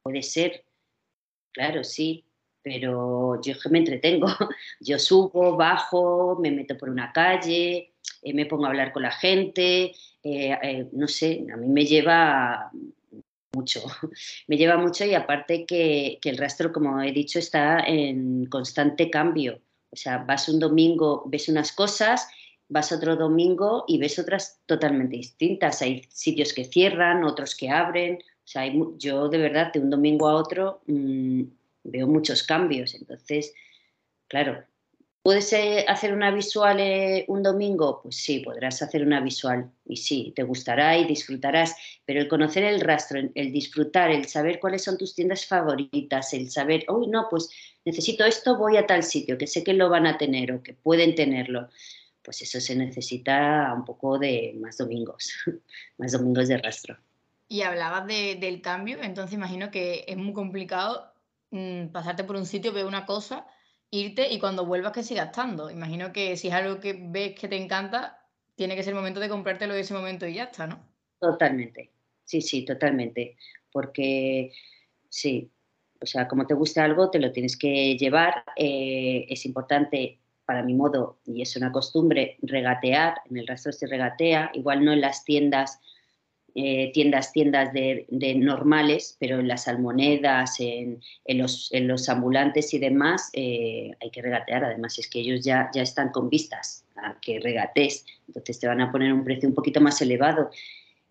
puede 0.01 0.24
ser, 0.24 0.63
claro, 1.51 1.83
sí, 1.83 2.25
pero 2.67 3.41
yo 3.41 3.53
me 3.69 3.79
entretengo. 3.79 4.27
Yo 4.81 5.00
subo, 5.00 5.55
bajo, 5.55 6.38
me 6.41 6.51
meto 6.51 6.77
por 6.77 6.89
una 6.89 7.13
calle, 7.13 7.93
eh, 8.21 8.33
me 8.33 8.45
pongo 8.45 8.65
a 8.65 8.69
hablar 8.69 8.91
con 8.91 9.03
la 9.03 9.12
gente, 9.12 9.93
eh, 10.24 10.57
eh, 10.62 10.88
no 10.91 11.07
sé, 11.07 11.45
a 11.53 11.55
mí 11.55 11.67
me 11.69 11.86
lleva 11.86 12.69
mucho, 13.53 13.81
me 14.47 14.57
lleva 14.57 14.77
mucho 14.77 15.05
y 15.05 15.13
aparte 15.13 15.65
que, 15.65 16.19
el 16.21 16.38
rastro, 16.38 16.74
como 16.74 17.01
he 17.01 17.13
dicho, 17.13 17.39
está 17.39 17.79
en 17.79 18.45
constante 18.47 19.09
cambio. 19.09 19.62
O 19.89 19.95
sea, 19.95 20.17
vas 20.17 20.50
un 20.50 20.59
domingo, 20.59 21.24
ves 21.27 21.47
unas 21.47 21.71
cosas, 21.71 22.27
vas 22.67 22.91
otro 22.91 23.15
domingo 23.15 23.86
y 23.88 23.97
ves 23.97 24.19
otras 24.19 24.59
totalmente 24.65 25.15
distintas. 25.15 25.81
Hay 25.81 26.03
sitios 26.09 26.53
que 26.53 26.65
cierran, 26.65 27.24
otros 27.24 27.55
que 27.55 27.69
abren. 27.69 28.15
O 28.15 28.50
sea, 28.50 28.69
yo 28.97 29.29
de 29.29 29.38
verdad 29.38 29.71
de 29.71 29.79
un 29.79 29.89
domingo 29.89 30.27
a 30.27 30.36
otro 30.36 30.81
mm, 30.88 31.43
veo 31.88 32.08
muchos 32.08 32.44
cambios. 32.44 32.94
Entonces, 32.94 33.53
claro, 34.27 34.63
¿puedes 35.24 35.51
eh, 35.53 35.86
hacer 35.88 36.13
una 36.13 36.32
visual 36.32 36.79
eh, 36.79 37.25
un 37.27 37.44
domingo? 37.44 38.01
Pues 38.01 38.17
sí, 38.17 38.39
podrás 38.39 38.82
hacer 38.82 39.03
una 39.03 39.20
visual 39.20 39.72
y 39.86 39.98
sí, 39.98 40.34
te 40.36 40.44
gustará 40.44 40.98
y 40.98 41.06
disfrutarás, 41.06 41.75
pero 42.06 42.22
el 42.22 42.27
conocer 42.27 42.63
el 42.63 42.82
rastro, 42.82 43.20
el, 43.34 43.51
disfrutar, 43.51 44.12
el 44.12 44.27
saber 44.27 44.60
cuáles 44.60 44.84
son 44.84 44.98
tus 44.98 45.15
tiendas 45.15 45.46
favoritas, 45.46 46.34
el 46.34 46.50
saber, 46.50 46.86
uy, 46.89 47.08
no, 47.08 47.27
pues 47.29 47.50
necesito 47.86 48.25
esto, 48.25 48.58
voy 48.58 48.77
a 48.77 48.86
tal 48.86 49.03
sitio, 49.03 49.38
que 49.38 49.48
sé 49.48 49.63
que 49.63 49.74
lo 49.74 49.89
van 49.89 50.08
a 50.08 50.17
tener 50.17 50.51
o 50.51 50.63
que 50.63 50.74
pueden 50.74 51.15
tenerlo. 51.15 51.70
Pues 52.22 52.41
eso 52.41 52.60
se 52.60 52.75
necesita 52.75 53.74
un 53.74 53.86
poco 53.86 54.20
de 54.20 54.53
más 54.60 54.77
domingos, 54.77 55.34
más 55.98 56.12
domingos 56.12 56.50
de 56.50 56.58
rastro. 56.58 56.98
Y 57.50 57.62
hablabas 57.62 58.06
del 58.08 58.62
cambio, 58.62 58.98
entonces 59.01 59.34
imagino 59.34 59.72
que 59.72 60.03
es 60.08 60.17
muy 60.17 60.34
complicado 60.34 61.13
Mm, 61.51 61.88
pasarte 61.88 62.24
por 62.24 62.36
un 62.36 62.46
sitio, 62.46 62.74
ver 62.74 62.86
una 62.86 63.06
cosa, 63.06 63.48
irte 63.89 64.32
y 64.32 64.39
cuando 64.39 64.66
vuelvas 64.66 64.92
que 64.92 65.04
sigas 65.04 65.27
estando. 65.27 65.70
Imagino 65.70 66.12
que 66.12 66.36
si 66.38 66.50
es 66.50 66.54
algo 66.54 66.80
que 66.80 66.98
ves 67.00 67.39
que 67.39 67.48
te 67.48 67.56
encanta, 67.56 68.20
tiene 68.56 68.75
que 68.75 68.84
ser 68.84 68.92
el 68.92 68.98
momento 68.98 69.20
de 69.20 69.30
comprártelo 69.30 69.74
en 69.74 69.80
ese 69.80 69.94
momento 69.94 70.27
y 70.27 70.34
ya 70.34 70.46
está, 70.46 70.68
¿no? 70.68 70.80
Totalmente, 71.20 71.92
sí, 72.25 72.42
sí, 72.42 72.66
totalmente. 72.66 73.38
Porque 73.72 74.51
sí, 75.10 75.51
o 76.01 76.06
sea, 76.06 76.27
como 76.27 76.46
te 76.46 76.54
gusta 76.54 76.84
algo, 76.84 77.10
te 77.10 77.20
lo 77.20 77.32
tienes 77.32 77.58
que 77.58 77.98
llevar. 77.98 78.44
Eh, 78.56 79.25
es 79.30 79.46
importante, 79.46 80.20
para 80.46 80.63
mi 80.63 80.74
modo, 80.74 81.20
y 81.25 81.42
es 81.42 81.56
una 81.56 81.72
costumbre, 81.72 82.38
regatear. 82.42 83.22
En 83.30 83.38
el 83.38 83.48
rastro 83.48 83.72
se 83.72 83.88
regatea, 83.88 84.51
igual 84.54 84.84
no 84.84 84.92
en 84.92 85.01
las 85.01 85.24
tiendas 85.24 85.80
eh, 86.59 86.89
tiendas, 86.91 87.31
tiendas 87.33 87.71
de, 87.71 88.07
normales, 88.09 89.15
pero 89.19 89.39
en 89.39 89.47
las 89.47 89.67
almonedas, 89.67 90.59
en, 90.59 90.99
los, 91.27 92.09
ambulantes 92.09 92.73
y 92.73 92.79
demás, 92.79 93.29
eh, 93.33 93.91
hay 94.01 94.09
que 94.09 94.23
regatear. 94.23 94.65
Además, 94.65 94.97
es 94.97 95.07
que 95.07 95.19
ellos 95.19 95.45
ya, 95.45 95.69
ya 95.71 95.83
están 95.83 96.09
con 96.09 96.31
vistas 96.31 96.83
a 96.95 97.15
que 97.21 97.39
regates, 97.39 98.07
entonces 98.25 98.59
te 98.59 98.67
van 98.67 98.81
a 98.81 98.91
poner 98.91 99.13
un 99.13 99.23
precio 99.23 99.47
un 99.47 99.53
poquito 99.53 99.81
más 99.81 100.01
elevado. 100.01 100.49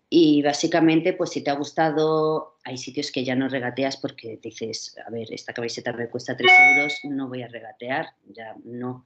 Y 0.09 0.41
básicamente, 0.41 1.13
pues 1.13 1.29
si 1.29 1.41
te 1.41 1.49
ha 1.49 1.55
gustado, 1.55 2.57
hay 2.65 2.77
sitios 2.77 3.09
que 3.09 3.23
ya 3.23 3.35
no 3.35 3.47
regateas 3.47 3.95
porque 3.95 4.37
dices, 4.43 4.97
a 5.05 5.09
ver, 5.09 5.31
esta 5.31 5.53
camiseta 5.53 5.93
me 5.93 6.09
cuesta 6.09 6.35
3 6.35 6.51
euros, 6.75 6.99
no 7.05 7.29
voy 7.29 7.43
a 7.43 7.47
regatear, 7.47 8.07
ya 8.25 8.53
no. 8.65 9.05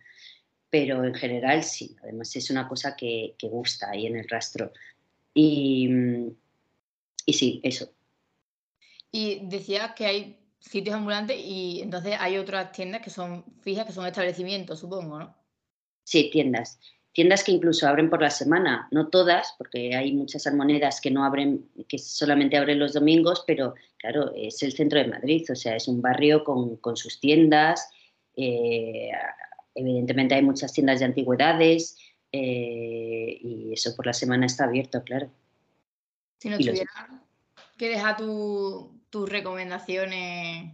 Pero 0.72 1.04
en 1.04 1.14
general 1.14 1.64
sí, 1.64 1.96
además 2.02 2.36
es 2.36 2.50
una 2.50 2.68
cosa 2.68 2.96
que, 2.96 3.36
que 3.38 3.48
gusta 3.48 3.92
ahí 3.92 4.08
en 4.08 4.16
el 4.16 4.28
rastro. 4.28 4.72
Y, 5.34 5.90
y 7.26 7.34
sí, 7.34 7.60
eso. 7.64 7.92
Y 9.12 9.40
decías 9.48 9.94
que 9.96 10.06
hay 10.06 10.38
sitios 10.60 10.96
ambulantes 10.96 11.38
y 11.44 11.82
entonces 11.82 12.16
hay 12.20 12.38
otras 12.38 12.72
tiendas 12.72 13.02
que 13.02 13.10
son 13.10 13.44
fijas, 13.62 13.86
que 13.86 13.94
son 13.94 14.06
establecimientos, 14.06 14.80
supongo, 14.80 15.20
¿no? 15.20 15.36
Sí, 16.04 16.30
tiendas. 16.32 16.80
Tiendas 17.14 17.44
que 17.44 17.52
incluso 17.52 17.88
abren 17.88 18.10
por 18.10 18.22
la 18.22 18.30
semana, 18.30 18.88
no 18.92 19.10
todas, 19.10 19.54
porque 19.58 19.96
hay 19.96 20.14
muchas 20.14 20.48
almonedas 20.48 21.02
que 21.02 21.12
no 21.12 21.26
abren, 21.26 21.70
que 21.90 21.98
solamente 21.98 22.56
abren 22.56 22.80
los 22.80 22.94
domingos, 22.94 23.44
pero 23.46 23.74
claro, 23.98 24.32
es 24.34 24.64
el 24.64 24.72
centro 24.72 25.00
de 25.00 25.08
Madrid, 25.08 25.46
o 25.52 25.56
sea, 25.56 25.76
es 25.76 25.90
un 25.90 26.02
barrio 26.02 26.44
con, 26.46 26.78
con 26.78 26.96
sus 26.96 27.20
tiendas. 27.20 27.90
Eh, 28.38 29.12
evidentemente 29.76 30.36
hay 30.36 30.42
muchas 30.42 30.72
tiendas 30.72 31.00
de 31.00 31.06
antigüedades, 31.06 31.98
eh, 32.32 33.38
y 33.42 33.74
eso 33.74 33.96
por 33.96 34.06
la 34.06 34.14
semana 34.14 34.46
está 34.46 34.66
abierto, 34.66 35.04
claro. 35.04 35.30
Si 36.38 36.50
no 36.50 36.58
tuviera 36.58 36.90
que 37.78 37.90
dejar 37.90 38.18
tus 38.18 39.30
recomendaciones 39.30 40.74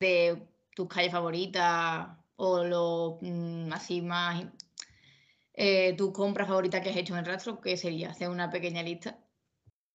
de 0.00 0.42
tus 0.74 0.88
calles 0.88 1.12
favoritas 1.12 2.08
o 2.36 2.64
lo 2.64 3.18
mm, 3.20 3.72
así 3.72 4.02
más 4.02 4.44
eh, 5.54 5.94
tus 5.96 6.12
compras 6.12 6.48
favoritas 6.48 6.82
que 6.82 6.90
has 6.90 6.96
hecho 6.96 7.14
en 7.14 7.20
el 7.20 7.26
rastro, 7.26 7.60
¿qué 7.60 7.76
sería? 7.76 8.10
Hacer 8.10 8.28
una 8.28 8.50
pequeña 8.50 8.82
lista. 8.82 9.18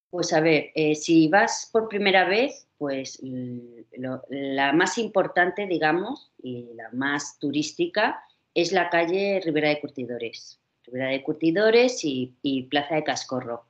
Pues 0.10 0.34
a 0.34 0.42
ver, 0.42 0.72
eh, 0.74 0.96
si 0.96 1.28
vas 1.28 1.70
por 1.72 1.88
primera 1.88 2.28
vez, 2.28 2.68
pues 2.78 3.20
la 3.22 4.74
más 4.74 4.98
importante, 4.98 5.68
digamos, 5.68 6.32
y 6.42 6.74
la 6.74 6.90
más 6.92 7.38
turística 7.38 8.24
es 8.54 8.72
la 8.72 8.90
calle 8.90 9.40
Ribera 9.46 9.70
de 9.70 9.80
Curtidores. 9.80 10.61
Ribera 10.86 11.10
de 11.10 11.24
Curtidores 11.24 12.02
y, 12.04 12.68
Plaza 12.70 12.96
de 12.96 13.04
Cascorro. 13.04 13.66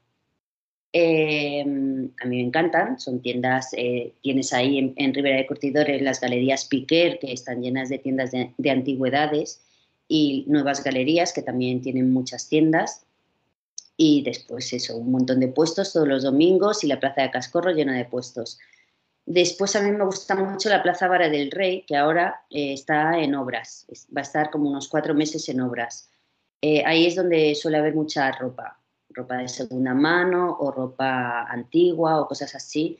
Eh, 0.93 1.61
a 1.61 2.25
mí 2.25 2.35
me 2.35 2.41
encantan, 2.41 2.99
son 2.99 3.21
tiendas, 3.21 3.69
eh, 3.73 4.13
tienes 4.21 4.51
ahí 4.51 4.93
en, 4.95 5.13
Ribera 5.13 5.37
de 5.37 5.47
Curtidores 5.47 6.01
las 6.01 6.19
galerías 6.19 6.65
Piquer, 6.65 7.19
que 7.19 7.31
están 7.31 7.61
llenas 7.61 7.89
de 7.89 7.99
tiendas 7.99 8.31
de, 8.31 8.69
antigüedades, 8.69 9.61
y 10.07 10.43
nuevas 10.47 10.83
galerías, 10.83 11.31
que 11.31 11.41
también 11.41 11.81
tienen 11.81 12.11
muchas 12.11 12.49
tiendas. 12.49 13.05
Y 13.95 14.23
después 14.23 14.73
eso, 14.73 14.97
un 14.97 15.11
montón 15.11 15.39
de 15.39 15.47
puestos 15.47 15.93
todos 15.93 16.07
los 16.07 16.23
domingos 16.23 16.83
y 16.83 16.87
la 16.87 16.99
Plaza 16.99 17.21
de 17.21 17.31
Cascorro 17.31 17.71
llena 17.71 17.97
de 17.97 18.05
puestos. 18.05 18.59
Después 19.25 19.75
a 19.75 19.81
mí 19.81 19.91
me 19.91 20.03
gusta 20.03 20.35
mucho 20.35 20.69
la 20.69 20.83
Plaza 20.83 21.07
Vara 21.07 21.29
del 21.29 21.51
Rey, 21.51 21.83
que 21.83 21.95
ahora 21.95 22.41
eh, 22.49 22.73
está 22.73 23.17
en 23.19 23.35
obras, 23.35 23.85
va 24.15 24.21
a 24.21 24.23
estar 24.23 24.49
como 24.49 24.69
unos 24.69 24.89
cuatro 24.89 25.13
meses 25.13 25.47
en 25.47 25.61
obras. 25.61 26.10
Eh, 26.61 26.83
ahí 26.85 27.07
es 27.07 27.15
donde 27.15 27.55
suele 27.55 27.77
haber 27.77 27.95
mucha 27.95 28.31
ropa, 28.31 28.79
ropa 29.09 29.37
de 29.37 29.47
segunda 29.47 29.93
mano 29.93 30.57
o 30.59 30.71
ropa 30.71 31.43
antigua 31.43 32.21
o 32.21 32.27
cosas 32.27 32.53
así. 32.55 32.97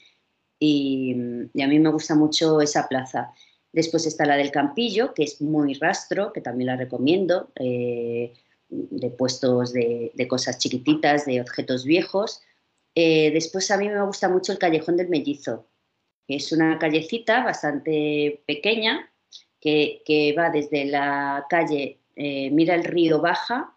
Y, 0.59 1.13
a 1.61 1.67
mí 1.67 1.79
me 1.79 1.89
gusta 1.89 2.15
mucho 2.15 2.61
esa 2.61 2.87
plaza. 2.87 3.33
Después 3.71 4.05
está 4.05 4.25
la 4.25 4.35
del 4.35 4.51
Campillo, 4.51 5.13
que 5.13 5.23
es 5.23 5.41
muy 5.41 5.75
rastro, 5.75 6.33
que 6.33 6.41
también 6.41 6.67
la 6.67 6.75
recomiendo, 6.75 7.51
eh, 7.55 8.33
de 8.69 9.09
puestos 9.11 9.73
de, 9.73 10.27
cosas 10.29 10.57
chiquititas, 10.57 11.25
de 11.25 11.41
objetos 11.41 11.85
viejos. 11.85 12.41
después 12.95 13.71
a 13.71 13.77
mí 13.77 13.87
me 13.89 14.03
gusta 14.03 14.29
mucho 14.29 14.51
el 14.51 14.59
Callejón 14.59 14.97
del 14.97 15.09
Mellizo, 15.09 15.67
es 16.35 16.51
una 16.51 16.79
callecita 16.79 17.43
bastante 17.43 18.41
pequeña 18.45 19.11
que, 19.59 20.35
va 20.37 20.49
desde 20.49 20.85
la 20.85 21.45
calle 21.49 21.99
eh, 22.15 22.49
Mira 22.51 22.75
el 22.75 22.83
Río 22.83 23.21
Baja 23.21 23.75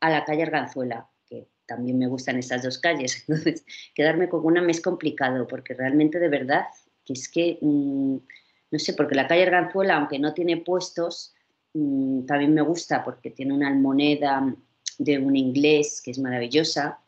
a 0.00 0.10
la 0.10 0.24
calle 0.24 0.42
Arganzuela, 0.42 1.08
que 1.26 1.48
también 1.66 1.98
me 1.98 2.06
gustan 2.06 2.38
esas 2.38 2.62
dos 2.62 2.78
calles. 2.78 3.24
Entonces, 3.28 3.64
quedarme 3.94 4.28
con 4.28 4.44
una 4.44 4.62
me 4.62 4.72
es 4.72 4.80
complicado 4.80 5.46
porque 5.46 5.74
realmente 5.74 6.18
de 6.18 6.28
verdad 6.28 6.66
que 7.04 7.14
es 7.14 7.28
que, 7.28 7.58
mm, 7.60 8.16
no 8.70 8.78
sé, 8.78 8.94
porque 8.94 9.14
la 9.14 9.26
calle 9.26 9.42
Arganzuela, 9.42 9.96
aunque 9.96 10.18
no 10.18 10.34
tiene 10.34 10.56
puestos, 10.58 11.34
mm, 11.74 12.26
también 12.26 12.54
me 12.54 12.62
gusta 12.62 13.02
porque 13.04 13.30
tiene 13.30 13.54
una 13.54 13.68
almoneda 13.68 14.54
de 14.98 15.18
un 15.18 15.36
inglés 15.36 16.00
que 16.04 16.10
es 16.10 16.18
maravillosa, 16.18 16.98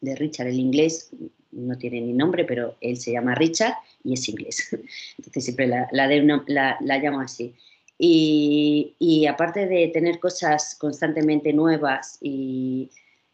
de 0.00 0.14
Richard 0.14 0.48
el 0.48 0.58
inglés, 0.58 1.10
no 1.52 1.76
tiene 1.78 2.00
ni 2.00 2.12
nombre, 2.12 2.44
pero 2.44 2.76
él 2.80 2.96
se 2.98 3.12
llama 3.12 3.34
Richard 3.34 3.74
y 4.04 4.14
es 4.14 4.28
inglés. 4.28 4.68
Entonces 5.18 5.44
siempre 5.44 5.66
la, 5.66 5.88
la, 5.92 6.98
llamo 6.98 7.20
así. 7.20 7.54
Y, 7.98 9.26
aparte 9.28 9.66
de 9.66 9.88
tener 9.88 10.20
cosas 10.20 10.74
constantemente 10.74 11.52
nuevas 11.52 12.18
y 12.20 12.90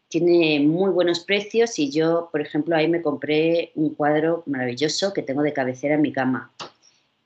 tiene 0.07 0.59
muy 0.59 0.91
buenos 0.91 1.21
precios 1.21 1.77
y 1.79 1.91
yo, 1.91 2.29
por 2.31 2.41
ejemplo, 2.41 2.75
ahí 2.75 2.87
me 2.87 3.01
compré 3.01 3.71
un 3.75 3.93
cuadro 3.95 4.43
maravilloso 4.45 5.13
que 5.13 5.23
tengo 5.23 5.41
de 5.41 5.53
cabecera 5.53 5.95
en 5.95 6.01
mi 6.01 6.11
cama. 6.11 6.51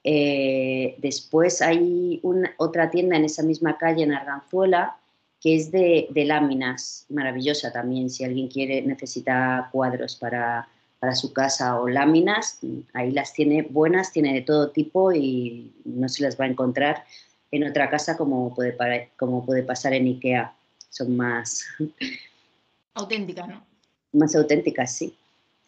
Eh, 0.03 0.95
después 0.99 1.61
hay 1.61 2.19
una, 2.23 2.53
otra 2.57 2.89
tienda 2.89 3.17
en 3.17 3.25
esa 3.25 3.43
misma 3.43 3.77
calle 3.77 4.03
en 4.03 4.13
Arganzuela 4.13 4.97
que 5.41 5.55
es 5.55 5.71
de, 5.71 6.07
de, 6.09 6.25
láminas, 6.25 7.05
maravillosa 7.09 7.71
también, 7.71 8.09
si 8.09 8.23
alguien 8.23 8.47
quiere, 8.47 8.81
necesita 8.81 9.69
cuadros 9.71 10.15
para, 10.15 10.67
para 10.99 11.15
su 11.15 11.31
casa 11.31 11.79
o 11.79 11.87
láminas, 11.87 12.59
ahí 12.93 13.11
las 13.11 13.33
tiene 13.33 13.61
buenas, 13.61 14.11
tiene 14.11 14.33
de 14.33 14.41
todo 14.41 14.71
tipo 14.71 15.11
y 15.11 15.71
no 15.85 16.09
se 16.09 16.23
las 16.23 16.39
va 16.39 16.45
a 16.45 16.49
encontrar 16.49 17.03
en 17.51 17.63
otra 17.63 17.89
casa 17.89 18.17
como 18.17 18.53
puede, 18.53 19.11
como 19.17 19.45
puede 19.45 19.63
pasar 19.63 19.93
en 19.93 20.05
Ikea. 20.07 20.53
Son 20.89 21.15
más... 21.15 21.65
Auténticas, 22.93 23.47
¿no? 23.47 23.63
Más 24.13 24.35
auténticas, 24.35 24.95
sí. 24.95 25.15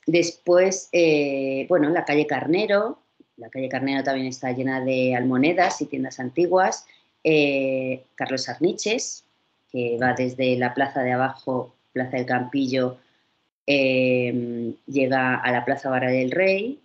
Después, 0.07 0.89
eh, 0.91 1.65
bueno, 1.69 1.89
la 1.89 2.05
calle 2.05 2.25
Carnero. 2.25 2.99
La 3.37 3.49
calle 3.49 3.69
Carnero 3.69 4.03
también 4.03 4.27
está 4.27 4.51
llena 4.51 4.83
de 4.83 5.15
almonedas 5.15 5.81
y 5.81 5.85
tiendas 5.85 6.19
antiguas. 6.19 6.85
Eh, 7.23 8.03
Carlos 8.15 8.49
Arniches, 8.49 9.23
que 9.71 9.97
va 10.01 10.13
desde 10.13 10.57
la 10.57 10.73
plaza 10.73 11.03
de 11.03 11.11
abajo, 11.11 11.75
Plaza 11.93 12.17
del 12.17 12.25
Campillo, 12.25 12.97
Em, 13.71 14.73
llega 14.87 15.35
a 15.35 15.51
la 15.51 15.63
Plaza 15.63 15.91
Vara 15.91 16.09
del 16.09 16.31
Rey 16.31 16.79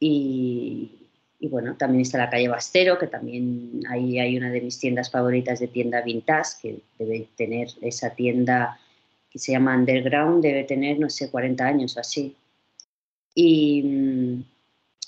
y, 0.00 1.03
bueno, 1.48 1.76
también 1.76 2.02
está 2.02 2.18
la 2.18 2.30
calle 2.30 2.48
Bastero, 2.48 2.98
que 2.98 3.06
también 3.06 3.80
ahí 3.88 4.18
hay 4.18 4.36
una 4.36 4.50
de 4.50 4.60
mis 4.60 4.78
tiendas 4.78 5.10
favoritas 5.10 5.60
de 5.60 5.68
tienda 5.68 6.00
vintage, 6.02 6.50
que 6.62 6.78
debe 6.98 7.28
tener 7.36 7.68
esa 7.82 8.10
tienda 8.10 8.78
que 9.30 9.38
se 9.38 9.52
llama 9.52 9.76
Underground, 9.76 10.42
debe 10.42 10.64
tener, 10.64 10.98
no 10.98 11.10
sé, 11.10 11.30
40 11.30 11.64
años 11.64 11.96
o 11.96 12.00
así. 12.00 12.36
Y, 13.34 14.44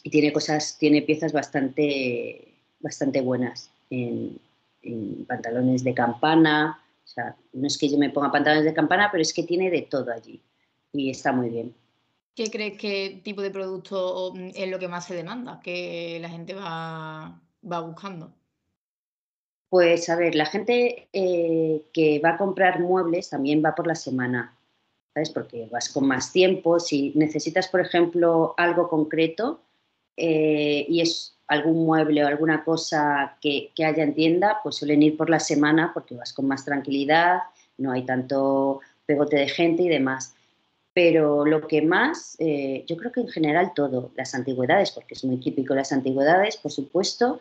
tiene 0.03 0.33
cosas, 0.33 0.79
tiene 0.79 1.03
piezas 1.03 1.33
bastante, 1.33 2.55
bastante 2.79 3.21
buenas 3.21 3.71
en, 3.91 4.39
en 4.83 5.25
pantalones 5.27 5.83
de 5.83 5.95
campana, 5.95 6.81
o 7.05 7.09
sea, 7.09 7.37
no 7.53 7.67
es 7.67 7.79
que 7.79 7.89
yo 7.89 7.99
me 7.99 8.11
ponga 8.11 8.31
pantalones 8.31 8.65
de 8.65 8.75
campana, 8.75 9.09
pero 9.11 9.23
es 9.23 9.33
que 9.33 9.43
tiene 9.43 9.71
de 9.71 9.83
todo 9.83 10.13
allí 10.13 10.41
y 10.93 11.11
está 11.11 11.33
muy 11.33 11.51
bien. 11.51 11.75
¿Qué 12.37 12.51
crees 12.51 12.77
que 12.77 13.23
tipo 13.25 13.41
de 13.41 13.51
producto 13.51 14.35
mm, 14.35 14.51
es 14.55 14.69
lo 14.69 14.79
que 14.79 14.89
más 14.89 15.07
se 15.07 15.15
demanda, 15.15 15.59
que 15.65 16.19
la 16.21 16.29
gente 16.29 16.53
va, 16.53 17.41
buscando? 17.63 18.31
Pues 19.71 20.09
a 20.11 20.17
ver, 20.17 20.35
la 20.35 20.45
gente 20.45 21.09
eh, 21.15 21.83
que 21.95 22.21
va 22.21 22.31
a 22.33 22.37
comprar 22.37 22.79
muebles 22.81 23.31
también 23.31 23.63
va 23.65 23.75
por 23.75 23.87
la 23.87 23.95
semana, 23.95 24.55
¿sabes? 25.15 25.31
Porque 25.31 25.67
vas 25.73 25.89
con 25.89 26.07
más 26.07 26.31
tiempo. 26.31 26.79
Si 26.79 27.13
necesitas, 27.15 27.69
por 27.69 27.81
ejemplo, 27.81 28.55
algo 28.59 28.89
concreto 28.91 29.63
eh, 30.19 30.85
y 30.91 31.01
es 31.01 31.39
algún 31.47 31.87
mueble 31.87 32.23
o 32.23 32.29
alguna 32.29 32.65
cosa 32.65 33.39
que, 33.41 33.73
que, 33.75 33.87
haya 33.87 34.03
en 34.03 34.15
tienda, 34.15 34.61
pues 34.63 34.77
suelen 34.77 35.03
ir 35.03 35.17
por 35.17 35.31
la 35.31 35.41
semana 35.41 35.93
porque 35.95 36.15
vas 36.15 36.35
con 36.35 36.47
más 36.47 36.67
tranquilidad, 36.67 37.45
no 37.79 37.93
hay 37.93 38.05
tanto 38.05 38.81
pegote 39.07 39.37
de 39.37 39.49
gente 39.49 39.85
y 39.85 39.89
demás 39.89 40.36
pero 40.97 41.45
lo 41.45 41.67
que 41.67 41.83
más, 41.83 42.37
eh, 42.39 42.83
yo 42.87 42.97
creo 42.97 43.13
que 43.13 43.21
en 43.21 43.29
general 43.29 43.73
todo, 43.75 44.13
las 44.17 44.35
antigüedades, 44.35 44.93
porque 44.93 45.13
es 45.13 45.25
muy 45.25 45.37
típico 45.37 45.75
las 45.75 45.93
antigüedades, 45.93 46.57
por 46.57 46.73
supuesto, 46.73 47.39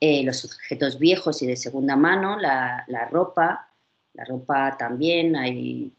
eh, 0.00 0.22
los 0.22 0.44
objetos 0.44 0.98
viejos 0.98 1.40
y 1.40 1.46
de 1.46 1.56
segunda 1.56 1.96
mano, 1.96 2.38
la, 2.38 2.84
ropa, 3.10 3.70
la 4.12 4.24
ropa 4.26 4.76
también, 4.78 5.34
hay, 5.34 5.90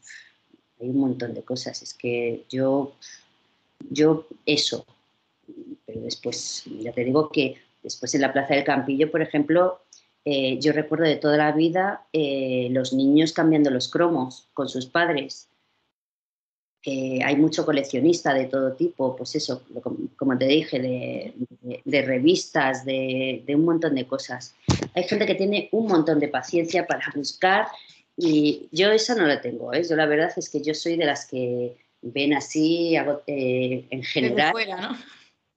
hay, 0.80 0.90
un 0.90 1.00
montón 1.00 1.34
de 1.34 1.42
cosas. 1.42 1.82
Es 1.82 1.96
que 1.96 2.46
yo, 2.52 2.94
yo 3.90 4.28
eso, 4.46 4.86
pero 5.88 6.02
después, 6.02 6.66
ya 6.66 6.92
te 6.92 7.04
digo 7.04 7.32
que 7.32 7.56
después 7.82 8.14
en 8.14 8.22
la 8.22 8.32
Plaza 8.32 8.54
del 8.54 8.64
Campillo, 8.64 9.10
por 9.10 9.24
ejemplo, 9.24 9.80
eh, 10.24 10.60
yo 10.60 10.72
recuerdo 10.72 11.06
de 11.06 11.16
toda 11.16 11.38
la 11.38 11.52
vida 11.52 12.06
los 12.14 12.94
niños 12.94 13.34
cambiando 13.34 13.72
los 13.72 13.90
cromos 13.90 14.50
con 14.54 14.70
sus 14.70 14.86
padres 14.86 15.48
hay 16.84 17.36
mucho 17.36 17.65
coleccionista 17.65 18.34
de 18.34 18.46
todo 18.46 18.74
tipo, 18.74 19.15
pues 19.15 19.36
eso, 19.36 19.63
como 20.15 20.38
te 20.38 20.46
dije, 20.46 20.80
de, 21.86 22.02
revistas, 22.02 22.84
de, 22.86 23.44
un 23.50 23.65
montón 23.65 23.96
de 23.96 24.08
cosas. 24.08 24.56
Hay 24.96 25.04
gente 25.04 25.26
que 25.26 25.36
tiene 25.36 25.70
un 25.72 25.88
montón 25.88 26.20
de 26.20 26.28
paciencia 26.28 26.88
para 26.88 27.06
buscar 27.15 27.67
y 28.17 28.67
yo 28.72 28.91
esa 28.91 29.15
no 29.15 29.26
la 29.28 29.41
tengo. 29.41 29.74
¿eh? 29.74 29.84
Yo 29.88 29.96
la 29.96 30.08
verdad 30.08 30.32
es 30.36 30.50
que 30.50 30.62
yo 30.62 30.74
soy 30.74 30.98
de 30.98 31.06
las 31.06 31.28
que 31.28 31.78
ven 32.02 32.34
así 32.34 32.96
eh, 33.28 33.86
en 33.89 34.04
general. 34.04 34.54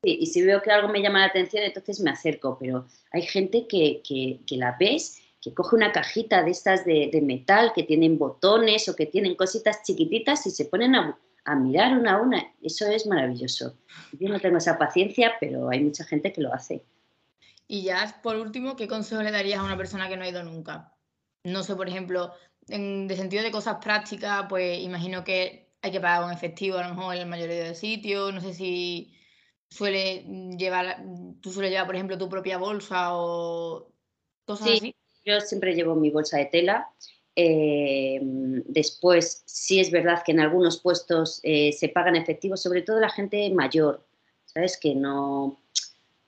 y 0.03 0.27
si 0.27 0.43
veo 0.43 0.61
que 0.61 0.71
algo 0.71 0.89
me 0.89 1.01
llama 1.01 1.21
la 1.21 1.27
atención, 1.27 1.63
entonces 1.63 2.01
me 2.01 2.11
acerco, 2.11 2.59
pero 2.61 2.87
hay 3.13 3.23
gente 3.23 3.67
que, 3.67 4.03
que, 4.07 4.41
que 4.47 4.57
la 4.59 4.77
ves 4.79 5.23
que 5.45 5.53
coge 5.53 5.77
una 5.77 5.93
cajita 5.93 6.43
de 6.43 6.51
estas 6.51 6.87
de, 6.87 7.21
metal 7.23 7.73
que 7.75 7.83
tienen 7.83 8.17
botones 8.17 8.89
o 8.89 8.97
que 8.97 9.05
tienen 9.05 9.37
cositas 9.37 9.83
chiquititas 9.83 10.47
y 10.47 10.51
se 10.51 10.65
ponen 10.65 10.95
a, 10.95 11.19
mirar 11.55 11.99
una 11.99 12.15
a 12.15 12.23
una. 12.23 12.55
Eso 12.63 12.87
es 12.87 13.07
maravilloso. 13.07 13.77
Yo 14.19 14.31
no 14.31 14.41
tengo 14.41 14.57
esa 14.57 14.79
paciencia, 14.79 15.35
pero 15.39 15.69
hay 15.69 15.85
mucha 15.85 16.05
gente 16.05 16.33
que 16.33 16.41
lo 16.41 16.55
hace. 16.55 16.83
Y 17.69 17.83
ya, 17.83 18.21
por 18.23 18.37
último, 18.37 18.75
¿qué 18.75 18.89
consejo 18.89 19.23
le 19.23 19.31
darías 19.31 19.59
a 19.59 19.65
una 19.65 19.77
persona 19.77 20.09
que 20.09 20.17
no 20.17 20.25
ha 20.25 20.29
ido 20.29 20.43
nunca? 20.43 20.95
No 21.45 21.63
sé, 21.63 21.77
por 21.77 21.89
ejemplo, 21.89 22.33
en, 22.69 23.07
de 23.07 23.17
sentido 23.17 23.43
de 23.43 23.51
cosas 23.51 23.77
prácticas, 23.83 24.47
pues 24.49 24.81
imagino 24.81 25.25
que 25.25 25.75
hay 25.83 25.91
que 25.91 26.01
pagar 26.01 26.23
con 26.23 26.33
efectivo 26.33 26.79
a 26.79 26.89
lo 26.89 26.95
mejor 26.95 27.15
en 27.15 27.21
la 27.21 27.27
mayoría 27.27 27.65
de 27.65 27.75
sitios. 27.75 28.33
No 28.33 28.41
sé 28.41 28.55
si 28.55 29.15
suele 29.69 30.25
llevar, 30.57 31.05
tú 31.43 31.53
sueles 31.53 31.71
llevar, 31.71 31.85
por 31.85 31.97
ejemplo, 31.97 32.17
tu 32.17 32.31
propia 32.31 32.57
bolsa 32.57 33.09
o 33.11 33.93
cosas 34.47 34.69
así. 34.69 34.97
Yo 35.25 35.41
siempre 35.41 35.75
llevo 35.75 35.95
mi 35.95 36.11
bolsa 36.11 36.39
de 36.39 36.47
tela. 36.47 36.91
Eh, 37.37 38.21
después, 38.67 39.43
sí 39.47 39.81
es 39.81 39.91
verdad 39.91 40.23
que 40.25 40.33
en 40.33 40.41
algunos 40.41 40.81
puestos 40.81 41.41
eh, 41.43 41.73
se 41.73 41.89
pagan 41.89 42.17
efectivo, 42.17 42.57
sobre 42.57 42.83
todo 42.83 43.01
la 43.01 43.09
gente 43.09 43.51
mayor, 43.51 44.07
¿sabes? 44.45 44.79
Que 44.79 44.95
no, 44.95 45.59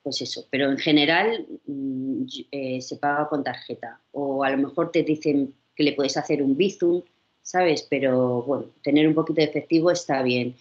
pues 0.03 0.21
eso, 0.21 0.45
pero 0.49 0.71
en 0.71 0.77
general 0.77 1.45
mm, 1.65 2.25
eh, 2.51 2.81
se 2.81 2.97
paga 2.97 3.27
con 3.29 3.43
tarjeta. 3.43 4.01
O 4.11 4.43
a 4.43 4.49
lo 4.49 4.57
mejor 4.57 4.91
te 4.91 5.03
dicen 5.03 5.53
que 5.75 5.83
le 5.83 5.93
puedes 5.93 6.17
hacer 6.17 6.41
un 6.41 6.57
bizum, 6.57 7.01
¿sabes? 7.41 7.83
Pero 7.89 8.41
bueno, 8.43 8.65
tener 8.81 9.07
un 9.07 9.13
poquito 9.13 9.41
de 9.41 9.47
efectivo 9.47 9.91
está 9.91 10.21
bien. 10.23 10.55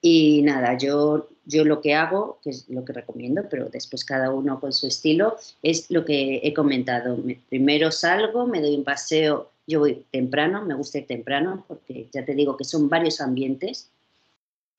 Y 0.00 0.42
nada, 0.42 0.76
yo 0.76 1.28
yo 1.48 1.64
lo 1.64 1.80
que 1.80 1.94
hago, 1.94 2.38
que 2.42 2.50
es 2.50 2.68
lo 2.68 2.84
que 2.84 2.92
recomiendo, 2.92 3.48
pero 3.48 3.70
después 3.70 4.04
cada 4.04 4.30
uno 4.30 4.60
con 4.60 4.74
su 4.74 4.86
estilo, 4.86 5.36
es 5.62 5.90
lo 5.90 6.04
que 6.04 6.40
he 6.44 6.52
comentado. 6.52 7.18
Primero 7.48 7.90
salgo, 7.90 8.46
me 8.46 8.60
doy 8.60 8.76
un 8.76 8.84
paseo, 8.84 9.50
yo 9.66 9.80
voy 9.80 10.04
temprano, 10.10 10.62
me 10.62 10.74
gusta 10.74 10.98
ir 10.98 11.06
temprano, 11.06 11.64
porque 11.66 12.06
ya 12.12 12.22
te 12.26 12.34
digo 12.34 12.58
que 12.58 12.64
son 12.64 12.90
varios 12.90 13.22
ambientes. 13.22 13.88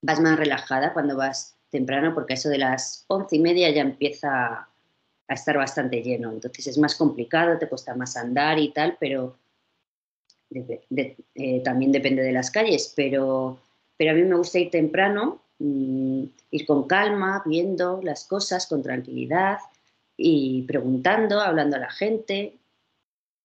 Vas 0.03 0.19
más 0.19 0.38
relajada 0.38 0.93
cuando 0.93 1.17
vas 1.17 1.55
temprano, 1.71 2.13
porque 2.13 2.36
eso 2.36 2.49
de 2.49 2.60
las 2.60 3.03
once 3.08 3.36
y 3.36 3.39
media 3.39 3.71
ya 3.71 3.82
empieza 3.82 4.67
a 5.27 5.34
estar 5.34 5.58
bastante 5.58 6.03
lleno. 6.03 6.32
Entonces 6.32 6.67
es 6.67 6.77
más 6.77 6.93
complicado, 6.93 7.58
te 7.58 7.67
cuesta 7.67 7.95
más 7.95 8.15
andar 8.15 8.60
y 8.60 8.71
tal, 8.71 8.95
pero 8.99 9.36
eh, 10.53 11.62
también 11.63 11.91
depende 11.91 12.21
de 12.21 12.32
las 12.32 12.51
calles. 12.51 12.93
Pero, 12.95 13.58
pero 13.97 14.12
a 14.12 14.13
mí 14.13 14.21
me 14.21 14.36
gusta 14.36 14.60
ir 14.60 14.69
temprano, 14.69 15.41
mm, 15.60 16.24
ir 16.52 16.65
con 16.65 16.88
calma, 16.88 17.43
viendo 17.45 18.02
las 18.02 18.26
cosas 18.26 18.67
con 18.67 18.82
tranquilidad 18.82 19.60
y 20.17 20.63
preguntando, 20.63 21.39
hablando 21.39 21.78
a 21.78 21.80
la 21.80 21.91
gente 21.91 22.60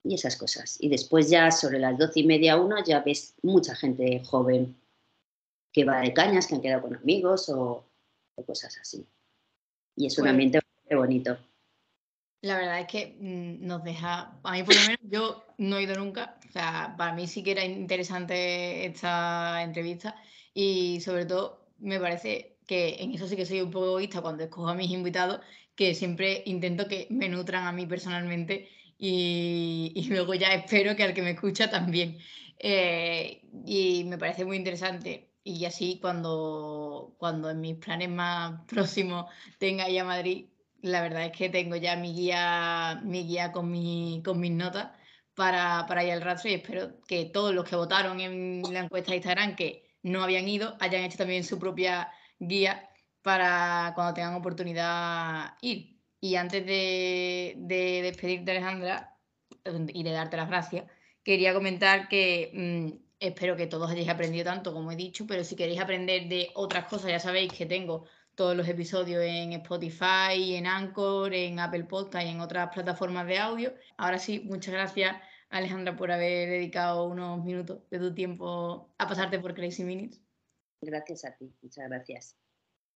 y 0.02 0.14
esas 0.14 0.36
cosas. 0.36 0.76
Y 0.80 0.88
después 0.88 1.30
ya 1.30 1.50
sobre 1.50 1.78
las 1.78 1.96
doce 1.98 2.20
y 2.20 2.26
media, 2.26 2.56
una, 2.56 2.82
ya 2.84 3.00
ves 3.00 3.34
mucha 3.42 3.74
gente 3.74 4.22
joven 4.24 4.76
que 5.72 5.84
va 5.84 6.00
de 6.00 6.12
cañas, 6.12 6.46
que 6.46 6.54
han 6.54 6.62
quedado 6.62 6.82
con 6.82 6.96
amigos 6.96 7.48
o, 7.48 7.84
cosas 8.46 8.76
así. 8.80 9.06
Y 9.96 10.06
es 10.06 10.18
un 10.18 10.24
pues 10.24 10.30
ambiente 10.30 10.60
bonito. 10.94 11.38
La 12.42 12.58
verdad 12.58 12.80
es 12.80 12.86
que 12.86 13.16
mm, 13.18 13.66
nos 13.66 13.82
deja, 13.82 14.38
a 14.42 14.52
mí 14.52 14.62
por 14.62 14.74
lo 14.74 14.80
menos 14.82 15.00
yo 15.02 15.44
no 15.58 15.78
he 15.78 15.84
ido 15.84 15.96
nunca, 15.96 16.38
o 16.46 16.52
sea, 16.52 16.94
para 16.98 17.14
mí 17.14 17.26
sí 17.26 17.42
que 17.42 17.52
era 17.52 17.64
interesante 17.64 18.84
esta 18.86 19.62
entrevista 19.62 20.14
y 20.52 21.00
sobre 21.00 21.24
todo 21.24 21.63
me 21.78 22.00
parece 22.00 22.56
que 22.66 22.96
en 23.00 23.12
eso 23.12 23.28
sí 23.28 23.36
que 23.36 23.46
soy 23.46 23.60
un 23.60 23.70
poco 23.70 23.86
egoísta 23.86 24.22
cuando 24.22 24.44
escojo 24.44 24.68
a 24.68 24.74
mis 24.74 24.90
invitados, 24.90 25.40
que 25.74 25.94
siempre 25.94 26.42
intento 26.46 26.88
que 26.88 27.06
me 27.10 27.28
nutran 27.28 27.66
a 27.66 27.72
mí 27.72 27.86
personalmente 27.86 28.68
y, 28.98 30.06
luego 30.08 30.34
ya 30.34 30.48
espero 30.54 30.96
que 30.96 31.02
al 31.04 31.14
que 31.14 31.22
me 31.22 31.32
escucha 31.32 31.70
también. 31.70 32.18
Eh, 32.58 33.42
y 33.66 34.04
me 34.04 34.18
parece 34.18 34.44
muy 34.44 34.56
interesante 34.56 35.30
y 35.42 35.64
así 35.66 35.98
cuando, 36.00 37.14
cuando 37.18 37.50
en 37.50 37.60
mis 37.60 37.76
planes 37.76 38.08
más 38.08 38.62
próximos 38.68 39.26
tenga 39.58 39.88
ya 39.88 40.04
Madrid, 40.04 40.46
la 40.80 41.02
verdad 41.02 41.26
es 41.26 41.32
que 41.32 41.48
tengo 41.50 41.76
ya 41.76 41.96
mi 41.96 42.14
guía, 42.14 43.00
mi 43.04 43.24
guía 43.26 43.52
con, 43.52 43.70
mi, 43.70 44.22
con 44.24 44.40
mis 44.40 44.52
notas 44.52 44.92
para, 45.34 45.86
para 45.86 46.04
ir 46.04 46.12
al 46.12 46.22
rastro 46.22 46.50
y 46.50 46.54
espero 46.54 47.00
que 47.06 47.26
todos 47.26 47.54
los 47.54 47.68
que 47.68 47.76
votaron 47.76 48.20
en 48.20 48.62
la 48.72 48.80
encuesta 48.80 49.10
de 49.10 49.16
Instagram 49.16 49.56
que 49.56 49.93
no 50.04 50.22
habían 50.22 50.46
ido 50.48 50.76
hayan 50.78 51.02
hecho 51.02 51.18
también 51.18 51.42
su 51.42 51.58
propia 51.58 52.12
guía 52.38 52.88
para 53.22 53.92
cuando 53.94 54.14
tengan 54.14 54.34
oportunidad 54.34 55.54
ir. 55.62 55.98
Y 56.20 56.36
antes 56.36 56.64
de, 56.64 57.54
de 57.56 58.02
despedirte, 58.02 58.52
Alejandra, 58.52 59.18
y 59.88 60.02
de 60.02 60.10
darte 60.10 60.36
las 60.36 60.48
gracias, 60.48 60.84
quería 61.22 61.54
comentar 61.54 62.08
que 62.08 62.50
mm, 62.54 63.04
espero 63.18 63.56
que 63.56 63.66
todos 63.66 63.90
hayáis 63.90 64.08
aprendido 64.08 64.44
tanto 64.44 64.72
como 64.72 64.92
he 64.92 64.96
dicho, 64.96 65.26
pero 65.26 65.42
si 65.42 65.56
queréis 65.56 65.80
aprender 65.80 66.28
de 66.28 66.50
otras 66.54 66.86
cosas, 66.86 67.10
ya 67.10 67.18
sabéis 67.18 67.52
que 67.52 67.66
tengo 67.66 68.04
todos 68.34 68.56
los 68.56 68.68
episodios 68.68 69.22
en 69.22 69.52
Spotify, 69.54 70.54
en 70.54 70.66
Anchor, 70.66 71.32
en 71.32 71.60
Apple 71.60 71.84
Podcast 71.84 72.26
y 72.26 72.30
en 72.30 72.40
otras 72.40 72.70
plataformas 72.74 73.26
de 73.26 73.38
audio. 73.38 73.74
Ahora 73.96 74.18
sí, 74.18 74.40
muchas 74.44 74.74
gracias 74.74 75.16
Alejandra 75.54 75.94
por 75.94 76.10
haber 76.10 76.48
dedicado 76.48 77.06
unos 77.06 77.44
minutos 77.44 77.78
de 77.88 78.00
tu 78.00 78.12
tiempo 78.12 78.92
a 78.98 79.06
pasarte 79.06 79.38
por 79.38 79.54
Crazy 79.54 79.84
Minutes. 79.84 80.20
Gracias 80.80 81.24
a 81.24 81.36
ti, 81.36 81.54
muchas 81.62 81.88
gracias. 81.88 82.36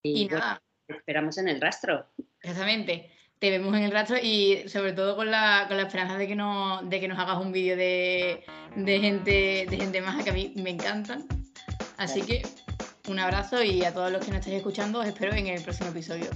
Y, 0.03 0.27
nada. 0.27 0.61
Esperamos 0.89 1.39
en 1.39 1.49
el 1.49 1.61
rastro. 1.61 2.07
Exactamente. 2.41 3.13
Te 3.39 3.51
vemos 3.51 3.77
en 3.77 3.85
el 3.85 3.93
rastro 3.93 4.17
y 4.21 4.69
sobre 4.69 4.93
todo 4.93 5.15
con 5.15 5.31
la, 5.31 5.67
con 5.69 5.77
la 5.77 5.85
esperanza 5.85 6.19
de 6.19 6.27
que, 6.27 6.35
no, 6.35 6.83
de 6.83 6.99
que 6.99 7.07
nos 7.07 7.19
hagas 7.21 7.39
un 7.39 7.53
vídeo 7.53 7.77
de, 7.77 8.45
de, 8.75 8.99
gente, 8.99 9.67
de 9.71 9.77
gente 9.77 10.01
más 10.01 10.25
que 10.25 10.31
a 10.31 10.33
mí 10.33 10.53
me 10.57 10.71
encantan. 10.71 11.29
Así 11.97 12.23
que 12.23 12.43
un 13.09 13.21
abrazo 13.21 13.63
y 13.63 13.85
a 13.85 13.95
todos 13.95 14.11
los 14.11 14.25
que 14.25 14.33
nos 14.33 14.41
estáis 14.41 14.57
escuchando 14.57 14.99
os 14.99 15.07
espero 15.07 15.33
en 15.33 15.47
el 15.47 15.63
próximo 15.63 15.91
episodio. 15.91 16.29